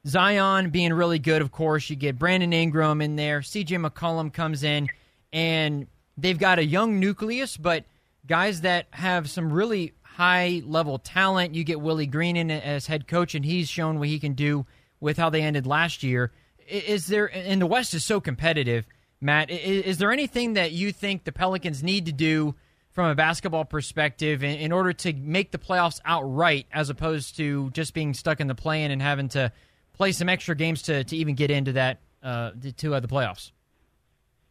Zion 0.07 0.71
being 0.71 0.93
really 0.93 1.19
good, 1.19 1.43
of 1.43 1.51
course. 1.51 1.91
You 1.91 1.97
get 1.97 2.19
Brandon 2.19 2.53
Ingram 2.53 3.01
in 3.01 3.17
there. 3.17 3.41
CJ 3.41 3.85
McCollum 3.85 4.33
comes 4.33 4.63
in, 4.63 4.89
and 5.33 5.89
they've 6.17 6.39
got 6.39 6.59
a 6.59 6.65
young 6.65 7.01
nucleus, 7.01 7.57
but 7.57 7.85
guys 8.27 8.63
that 8.63 8.87
have 8.91 9.31
some 9.31 9.53
really 9.53 9.93
high 10.03 10.63
level 10.65 10.99
talent. 10.99 11.55
You 11.55 11.65
get 11.65 11.81
Willie 11.81 12.07
Green 12.07 12.37
in 12.37 12.51
as 12.51 12.87
head 12.87 13.07
coach, 13.07 13.35
and 13.35 13.45
he's 13.45 13.69
shown 13.69 13.99
what 13.99 14.09
he 14.09 14.19
can 14.19 14.35
do 14.35 14.67
with 15.01 15.17
how 15.17 15.31
they 15.31 15.43
ended 15.43 15.67
last 15.67 16.03
year. 16.03 16.33
Is 16.69 17.07
there, 17.07 17.27
and 17.33 17.61
the 17.61 17.67
West 17.67 17.95
is 17.95 18.05
so 18.05 18.21
competitive, 18.21 18.87
Matt, 19.21 19.51
is 19.51 19.99
there 19.99 20.11
anything 20.11 20.55
that 20.55 20.73
you 20.73 20.93
think 20.93 21.25
the 21.25 21.33
Pelicans 21.33 21.83
need 21.83 22.07
to 22.07 22.13
do 22.13 22.55
from 22.91 23.11
a 23.11 23.15
basketball 23.15 23.65
perspective 23.65 24.43
in, 24.43 24.59
in 24.59 24.73
order 24.73 24.93
to 24.93 25.13
make 25.13 25.53
the 25.53 25.59
playoffs 25.59 26.01
outright 26.05 26.67
as 26.73 26.89
opposed 26.89 27.37
to 27.37 27.71
just 27.71 27.93
being 27.93 28.15
stuck 28.15 28.41
in 28.41 28.47
the 28.47 28.55
play-in 28.55 28.91
and 28.91 29.03
having 29.03 29.29
to 29.29 29.53
play 29.93 30.13
some 30.13 30.29
extra 30.29 30.57
games 30.57 30.83
to, 30.83 31.05
to 31.05 31.17
even 31.17 31.35
get 31.35 31.51
into 31.51 31.73
that 31.73 32.01
uh, 32.23 32.53
to 32.79 32.95
uh, 32.95 33.01
the 33.01 33.09
playoffs? 33.09 33.53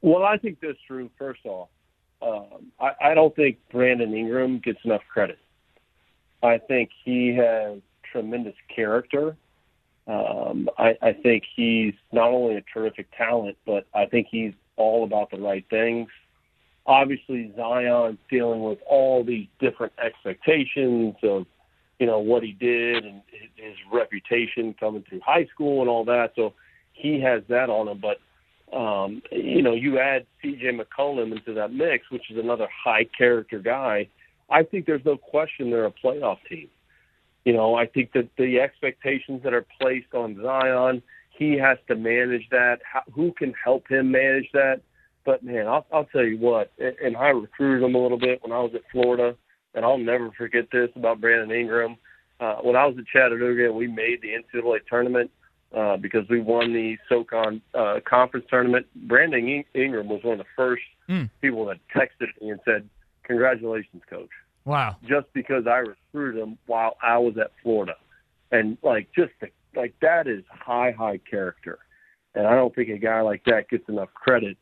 Well, 0.01 0.23
I 0.23 0.37
think 0.37 0.59
this, 0.59 0.77
Drew. 0.87 1.09
First 1.17 1.45
off, 1.45 1.69
um, 2.21 2.71
I, 2.79 2.91
I 3.01 3.13
don't 3.13 3.35
think 3.35 3.57
Brandon 3.71 4.13
Ingram 4.13 4.59
gets 4.59 4.79
enough 4.83 5.01
credit. 5.11 5.39
I 6.43 6.57
think 6.57 6.89
he 7.03 7.35
has 7.35 7.79
tremendous 8.11 8.55
character. 8.73 9.35
Um, 10.07 10.69
I, 10.77 10.95
I 11.01 11.13
think 11.13 11.43
he's 11.55 11.93
not 12.11 12.29
only 12.29 12.55
a 12.55 12.63
terrific 12.73 13.07
talent, 13.17 13.57
but 13.65 13.87
I 13.93 14.05
think 14.05 14.27
he's 14.29 14.53
all 14.77 15.03
about 15.03 15.31
the 15.31 15.39
right 15.39 15.65
things. 15.69 16.09
Obviously, 16.85 17.51
Zion's 17.57 18.19
dealing 18.29 18.61
with 18.61 18.77
all 18.87 19.23
these 19.23 19.47
different 19.59 19.93
expectations 20.03 21.15
of, 21.23 21.47
you 21.99 22.05
know, 22.05 22.19
what 22.19 22.43
he 22.43 22.51
did 22.51 23.05
and 23.05 23.21
his 23.55 23.75
reputation 23.91 24.75
coming 24.79 25.03
through 25.09 25.21
high 25.25 25.45
school 25.45 25.81
and 25.81 25.89
all 25.89 26.05
that. 26.05 26.33
So 26.35 26.53
he 26.93 27.19
has 27.21 27.41
that 27.49 27.71
on 27.71 27.87
him. 27.87 27.97
But, 27.99 28.19
um, 28.73 29.21
you 29.31 29.61
know, 29.61 29.73
you 29.73 29.99
add 29.99 30.25
C.J. 30.41 30.77
McCollum 30.77 31.31
into 31.31 31.53
that 31.53 31.73
mix, 31.73 32.09
which 32.11 32.29
is 32.31 32.37
another 32.37 32.67
high 32.83 33.05
character 33.17 33.59
guy. 33.59 34.07
I 34.49 34.63
think 34.63 34.85
there's 34.85 35.05
no 35.05 35.17
question 35.17 35.69
they're 35.69 35.85
a 35.85 35.91
playoff 35.91 36.37
team. 36.49 36.69
You 37.45 37.53
know, 37.53 37.75
I 37.75 37.85
think 37.85 38.11
that 38.13 38.27
the 38.37 38.59
expectations 38.59 39.41
that 39.43 39.53
are 39.53 39.65
placed 39.79 40.13
on 40.13 40.39
Zion, 40.41 41.03
he 41.29 41.57
has 41.57 41.77
to 41.87 41.95
manage 41.95 42.47
that. 42.49 42.79
How, 42.91 43.01
who 43.13 43.31
can 43.33 43.53
help 43.63 43.87
him 43.87 44.11
manage 44.11 44.49
that? 44.53 44.81
But 45.25 45.43
man, 45.43 45.67
I'll, 45.67 45.85
I'll 45.91 46.05
tell 46.05 46.23
you 46.23 46.37
what, 46.37 46.71
and 46.77 47.15
I 47.17 47.29
recruited 47.29 47.83
him 47.83 47.95
a 47.95 47.99
little 48.01 48.19
bit 48.19 48.41
when 48.43 48.51
I 48.51 48.59
was 48.59 48.71
at 48.75 48.81
Florida, 48.91 49.35
and 49.73 49.83
I'll 49.83 49.97
never 49.97 50.31
forget 50.31 50.65
this 50.71 50.89
about 50.95 51.21
Brandon 51.21 51.55
Ingram. 51.55 51.97
Uh, 52.39 52.57
when 52.61 52.75
I 52.75 52.85
was 52.85 52.95
at 52.97 53.05
Chattanooga, 53.07 53.65
and 53.65 53.75
we 53.75 53.87
made 53.87 54.21
the 54.21 54.29
NCAA 54.29 54.79
tournament 54.89 55.31
uh, 55.75 55.97
because 55.97 56.27
we 56.29 56.39
won 56.41 56.73
the 56.73 56.97
SoCon 57.09 57.61
uh, 57.73 57.99
conference 58.07 58.45
tournament. 58.49 58.87
Brandon 59.07 59.63
Ingram 59.73 60.07
was 60.07 60.23
one 60.23 60.39
of 60.39 60.45
the 60.45 60.51
first 60.55 60.83
mm. 61.09 61.29
people 61.41 61.65
that 61.65 61.77
texted 61.95 62.29
me 62.41 62.49
and 62.49 62.59
said, 62.65 62.87
"Congratulations, 63.23 64.01
coach." 64.09 64.29
Wow. 64.63 64.95
Just 65.07 65.27
because 65.33 65.67
I 65.67 65.77
recruited 65.77 66.41
him 66.41 66.57
while 66.65 66.97
I 67.03 67.17
was 67.19 67.37
at 67.37 67.51
Florida. 67.61 67.95
And 68.51 68.77
like 68.81 69.09
just 69.15 69.31
the, 69.39 69.49
like 69.75 69.93
that 70.01 70.27
is 70.27 70.43
high, 70.49 70.91
high 70.91 71.19
character. 71.29 71.79
And 72.33 72.47
I 72.47 72.55
don't 72.55 72.73
think 72.73 72.89
a 72.89 72.97
guy 72.97 73.21
like 73.21 73.43
that 73.45 73.69
gets 73.69 73.87
enough 73.87 74.09
credit 74.13 74.57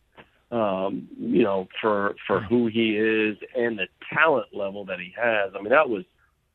um, 0.53 1.07
you 1.17 1.43
know, 1.43 1.67
for 1.81 2.15
for 2.27 2.39
who 2.41 2.67
he 2.67 2.95
is 2.95 3.37
and 3.55 3.77
the 3.77 3.87
talent 4.13 4.47
level 4.53 4.85
that 4.85 4.99
he 4.99 5.11
has. 5.19 5.51
I 5.55 5.61
mean, 5.61 5.69
that 5.69 5.89
was 5.89 6.03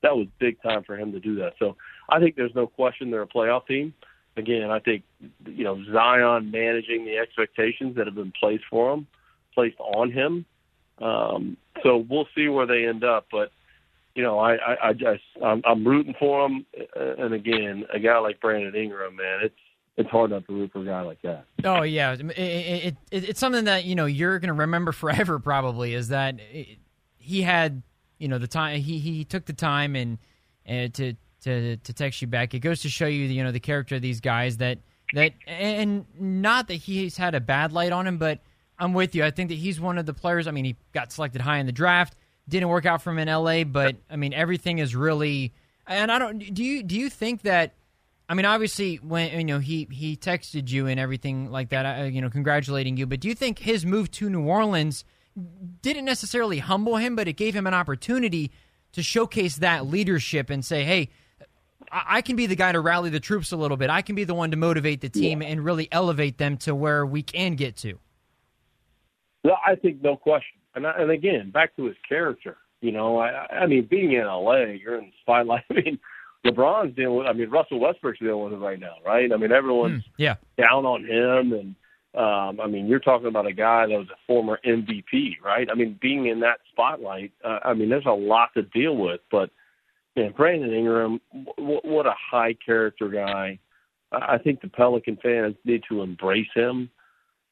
that 0.02 0.16
was 0.16 0.28
big 0.38 0.62
time 0.62 0.84
for 0.84 0.96
him 0.96 1.10
to 1.12 1.18
do 1.18 1.34
that. 1.36 1.54
So 1.58 1.76
I 2.08 2.20
think 2.20 2.36
there's 2.36 2.54
no 2.54 2.68
question 2.68 3.10
they're 3.10 3.22
a 3.22 3.26
playoff 3.26 3.66
team. 3.66 3.92
Again, 4.38 4.71
I 4.71 4.78
think 4.78 5.02
you 5.47 5.64
know 5.64 5.83
Zion 5.92 6.50
managing 6.52 7.04
the 7.04 7.18
expectations 7.18 7.97
that 7.97 8.06
have 8.06 8.15
been 8.15 8.32
placed 8.39 8.65
for 8.71 8.93
him, 8.95 9.08
placed 9.52 9.78
on 9.80 10.12
him, 10.12 10.47
um, 11.00 11.56
so 11.82 12.04
we'll 12.08 12.28
see 12.36 12.49
where 12.49 12.67
they 12.67 12.86
end 12.86 13.02
up. 13.02 13.26
But 13.32 13.50
you 14.15 14.23
know, 14.23 14.39
I, 14.39 14.54
I, 14.54 14.89
I 14.89 14.93
just 14.93 15.23
I'm, 15.45 15.62
I'm 15.65 15.86
rooting 15.86 16.15
for 16.19 16.49
them. 16.49 16.67
And 16.97 17.34
again, 17.34 17.84
a 17.93 17.99
guy 17.99 18.19
like 18.19 18.41
Brandon 18.41 18.75
Ingram, 18.75 19.17
man, 19.17 19.41
it's 19.43 19.54
it's 19.97 20.10
hard 20.10 20.30
not 20.30 20.47
to 20.47 20.52
root 20.52 20.73
for 20.73 20.82
a 20.82 20.84
guy 20.84 21.00
like 21.00 21.21
that. 21.23 21.45
Oh 21.65 21.82
yeah, 21.82 22.12
it, 22.12 22.21
it, 22.39 22.97
it, 23.10 23.28
it's 23.28 23.41
something 23.41 23.65
that 23.65 23.84
you 23.84 23.97
know 23.97 24.06
you're 24.06 24.39
going 24.39 24.54
to 24.54 24.60
remember 24.60 24.93
forever. 24.93 25.39
Probably 25.39 25.95
is 25.95 26.08
that 26.08 26.39
he 27.17 27.43
had 27.43 27.82
you 28.19 28.28
know 28.28 28.39
the 28.39 28.47
time 28.47 28.80
he 28.80 28.99
he 28.99 29.25
took 29.25 29.47
the 29.47 29.52
time 29.52 29.97
and 29.97 30.19
uh, 30.69 30.89
to 30.95 31.15
to 31.49 31.76
to 31.76 31.93
text 31.93 32.21
you 32.23 32.28
back. 32.28 32.54
It 32.54 32.61
goes 32.61 32.82
to 32.82 32.89
show 32.89 33.06
you 33.06 33.25
you 33.25 33.43
know 33.43 33.52
the 33.52 33.61
character 33.61 33.97
of 33.97 34.02
these 34.02 34.21
guys 34.21 34.58
that 34.58 34.78
that 35.15 35.32
and 35.47 36.06
not 36.19 36.69
that 36.69 36.75
he's 36.75 37.17
had 37.17 37.34
a 37.34 37.41
bad 37.41 37.73
light 37.73 37.93
on 37.93 38.06
him, 38.06 38.19
but 38.19 38.41
I'm 38.78 38.93
with 38.93 39.15
you. 39.15 39.25
I 39.25 39.30
think 39.30 39.49
that 39.49 39.56
he's 39.56 39.80
one 39.80 39.99
of 39.99 40.06
the 40.06 40.15
players. 40.15 40.47
I 40.47 40.50
mean, 40.52 40.65
he 40.65 40.76
got 40.93 41.13
selected 41.13 41.41
high 41.41 41.58
in 41.58 41.67
the 41.67 41.73
draft. 41.73 42.15
Didn't 42.49 42.69
work 42.69 42.87
out 42.87 43.02
for 43.02 43.11
him 43.11 43.19
in 43.19 43.28
LA, 43.28 43.65
but 43.65 43.97
I 44.08 44.17
mean, 44.17 44.32
everything 44.32 44.78
is 44.78 44.95
really. 44.95 45.52
And 45.87 46.13
I 46.13 46.19
don't. 46.19 46.39
Do 46.39 46.65
you 46.65 46.82
do 46.82 46.97
you 46.97 47.11
think 47.11 47.43
that? 47.43 47.75
I 48.30 48.34
mean, 48.34 48.45
obviously, 48.45 48.97
when 48.97 49.39
you 49.39 49.45
know 49.45 49.58
he 49.58 49.89
he 49.91 50.17
texted 50.17 50.69
you 50.71 50.87
and 50.87 51.00
everything 51.00 51.50
like 51.50 51.71
that, 51.71 52.00
uh, 52.00 52.04
you 52.04 52.21
know, 52.21 52.30
congratulating 52.30 52.97
you. 52.97 53.06
But 53.06 53.21
do 53.21 53.28
you 53.28 53.34
think 53.34 53.58
his 53.58 53.84
move 53.87 54.11
to 54.13 54.30
New 54.30 54.45
Orleans 54.45 55.04
didn't 55.82 56.04
necessarily 56.04 56.58
humble 56.58 56.97
him, 56.97 57.17
but 57.17 57.28
it 57.28 57.34
gave 57.34 57.54
him 57.54 57.67
an 57.67 57.75
opportunity 57.75 58.50
to 58.93 59.02
showcase 59.02 59.56
that 59.56 59.87
leadership 59.87 60.50
and 60.50 60.65
say, 60.65 60.84
"Hey, 60.84 61.11
I 61.91 62.23
can 62.23 62.36
be 62.36 62.47
the 62.47 62.56
guy 62.56 62.73
to 62.73 62.80
rally 62.80 63.10
the 63.10 63.21
troops 63.21 63.52
a 63.52 63.56
little 63.56 63.76
bit. 63.76 63.91
I 63.91 64.02
can 64.02 64.14
be 64.14 64.25
the 64.25 64.34
one 64.34 64.50
to 64.50 64.56
motivate 64.56 65.00
the 65.00 65.08
team 65.08 65.43
yeah. 65.43 65.49
and 65.49 65.64
really 65.64 65.88
elevate 65.93 66.38
them 66.38 66.56
to 66.58 66.75
where 66.75 67.06
we 67.06 67.23
can 67.23 67.54
get 67.54 67.76
to." 67.78 67.99
Well, 69.45 69.58
I 69.67 69.76
think 69.76 70.02
no 70.02 70.17
question. 70.17 70.58
And 70.75 70.86
I, 70.86 70.93
and 70.99 71.10
again, 71.10 71.50
back 71.50 71.75
to 71.76 71.84
his 71.84 71.97
character. 72.08 72.56
You 72.80 72.93
know, 72.93 73.19
I 73.19 73.47
I 73.50 73.67
mean, 73.67 73.86
being 73.91 74.12
in 74.12 74.25
LA, 74.25 74.64
you're 74.64 74.97
in 74.97 75.06
the 75.06 75.12
spotlight. 75.23 75.64
I 75.71 75.75
mean, 75.75 75.99
LeBron's 76.47 76.95
dealing 76.95 77.19
with. 77.19 77.26
I 77.26 77.32
mean, 77.32 77.50
Russell 77.50 77.80
Westbrook's 77.80 78.19
dealing 78.19 78.45
with 78.45 78.52
it 78.54 78.64
right 78.64 78.78
now, 78.78 78.95
right? 79.04 79.32
I 79.32 79.36
mean, 79.36 79.52
everyone's 79.52 80.02
mm, 80.02 80.10
yeah 80.17 80.36
down 80.56 80.84
on 80.84 81.04
him, 81.04 81.52
and 81.52 81.75
um, 82.14 82.60
I 82.60 82.67
mean, 82.67 82.86
you're 82.86 83.00
talking 83.00 83.26
about 83.28 83.47
a 83.47 83.52
guy 83.52 83.86
that 83.86 83.99
was 83.99 84.08
a 84.10 84.19
former 84.26 84.58
MVP, 84.64 85.41
right? 85.45 85.69
I 85.71 85.75
mean, 85.75 85.99
being 86.00 86.26
in 86.26 86.41
that 86.41 86.60
spotlight. 86.71 87.32
Uh, 87.45 87.58
I 87.64 87.75
mean, 87.75 87.88
there's 87.88 88.06
a 88.06 88.12
lot 88.12 88.50
to 88.54 88.62
deal 88.62 88.97
with, 88.97 89.21
but 89.30 89.50
man, 90.19 90.33
Brandon 90.37 90.73
Ingram, 90.73 91.21
w- 91.57 91.81
what 91.85 92.07
a 92.07 92.15
high 92.31 92.54
character 92.54 93.09
guy. 93.09 93.59
I 94.13 94.39
think 94.39 94.61
the 94.61 94.69
Pelican 94.69 95.19
fans 95.23 95.57
need 95.65 95.83
to 95.89 96.02
embrace 96.02 96.49
him. 96.54 96.91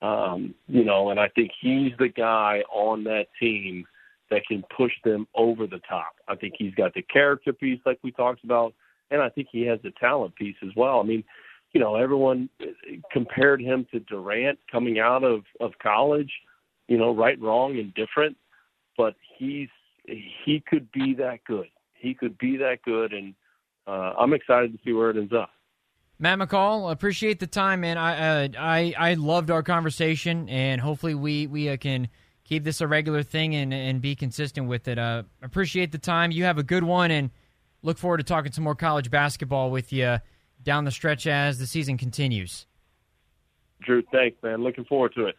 Um, 0.03 0.55
you 0.69 0.85
know, 0.85 1.11
and 1.11 1.19
I 1.19 1.29
think 1.29 1.51
he's 1.61 1.93
the 1.99 2.09
guy 2.09 2.63
on 2.71 3.05
that 3.05 3.27
team 3.41 3.87
that 4.31 4.43
can 4.47 4.63
push 4.77 4.93
them 5.05 5.27
over 5.35 5.67
the 5.67 5.81
top. 5.89 6.15
I 6.29 6.35
think 6.35 6.55
he's 6.59 6.75
got 6.75 6.95
the 6.95 7.03
character 7.03 7.53
piece, 7.53 7.81
like 7.87 7.99
we 8.03 8.11
talked 8.11 8.45
about, 8.45 8.75
and 9.11 9.23
I 9.23 9.29
think 9.29 9.49
he 9.51 9.63
has 9.67 9.79
the 9.83 9.93
talent 9.99 10.35
piece 10.35 10.57
as 10.63 10.71
well. 10.77 11.01
I 11.01 11.05
mean, 11.05 11.25
you 11.73 11.81
know, 11.81 11.97
everyone 11.97 12.49
compared 13.13 13.61
him 13.61 13.87
to 13.93 14.01
Durant 14.01 14.59
coming 14.71 14.99
out 14.99 15.25
of 15.25 15.45
of 15.61 15.73
college. 15.83 16.33
You 16.89 16.99
know, 16.99 17.15
right, 17.15 17.41
wrong, 17.41 17.79
and 17.79 17.93
different, 17.95 18.37
but 18.97 19.15
he's 19.37 19.69
he 20.07 20.63
could 20.67 20.91
be 20.93 21.15
that 21.15 21.45
good. 21.45 21.67
He 21.99 22.15
could 22.15 22.39
be 22.39 22.57
that 22.59 22.83
good, 22.85 23.13
and 23.13 23.35
uh, 23.87 24.15
I'm 24.19 24.33
excited 24.33 24.73
to 24.73 24.79
see 24.85 24.93
where 24.93 25.11
it 25.11 25.17
ends 25.17 25.33
up. 25.33 25.51
Matt 26.19 26.39
McCall, 26.39 26.91
appreciate 26.91 27.41
the 27.41 27.47
time, 27.47 27.83
man. 27.83 27.99
I 27.99 28.45
uh, 28.45 28.49
I 28.59 28.95
I 28.97 29.15
loved 29.15 29.51
our 29.51 29.63
conversation, 29.63 30.49
and 30.49 30.81
hopefully 30.81 31.15
we 31.15 31.47
we 31.47 31.69
uh, 31.69 31.77
can 31.77 32.09
keep 32.45 32.65
this 32.65 32.81
a 32.81 32.87
regular 32.87 33.23
thing 33.23 33.55
and 33.55 33.75
and 33.75 34.01
be 34.01 34.15
consistent 34.15 34.67
with 34.67 34.89
it. 34.89 34.99
Uh, 34.99 35.25
appreciate 35.43 35.93
the 35.93 35.99
time. 35.99 36.31
You 36.31 36.45
have 36.45 36.57
a 36.57 36.63
good 36.63 36.85
one, 36.85 37.11
and 37.11 37.31
look 37.83 37.99
forward 37.99 38.19
to 38.19 38.25
talking 38.25 38.53
some 38.53 38.65
more 38.65 38.75
college 38.75 39.11
basketball 39.11 39.71
with 39.71 39.93
you 39.93 40.19
down 40.63 40.85
the 40.85 40.91
stretch 40.91 41.27
as 41.27 41.59
the 41.59 41.67
season 41.67 41.99
continues. 41.99 42.67
Drew, 43.83 44.03
thanks, 44.11 44.43
man. 44.43 44.63
Looking 44.63 44.85
forward 44.85 45.13
to 45.15 45.27
it. 45.27 45.37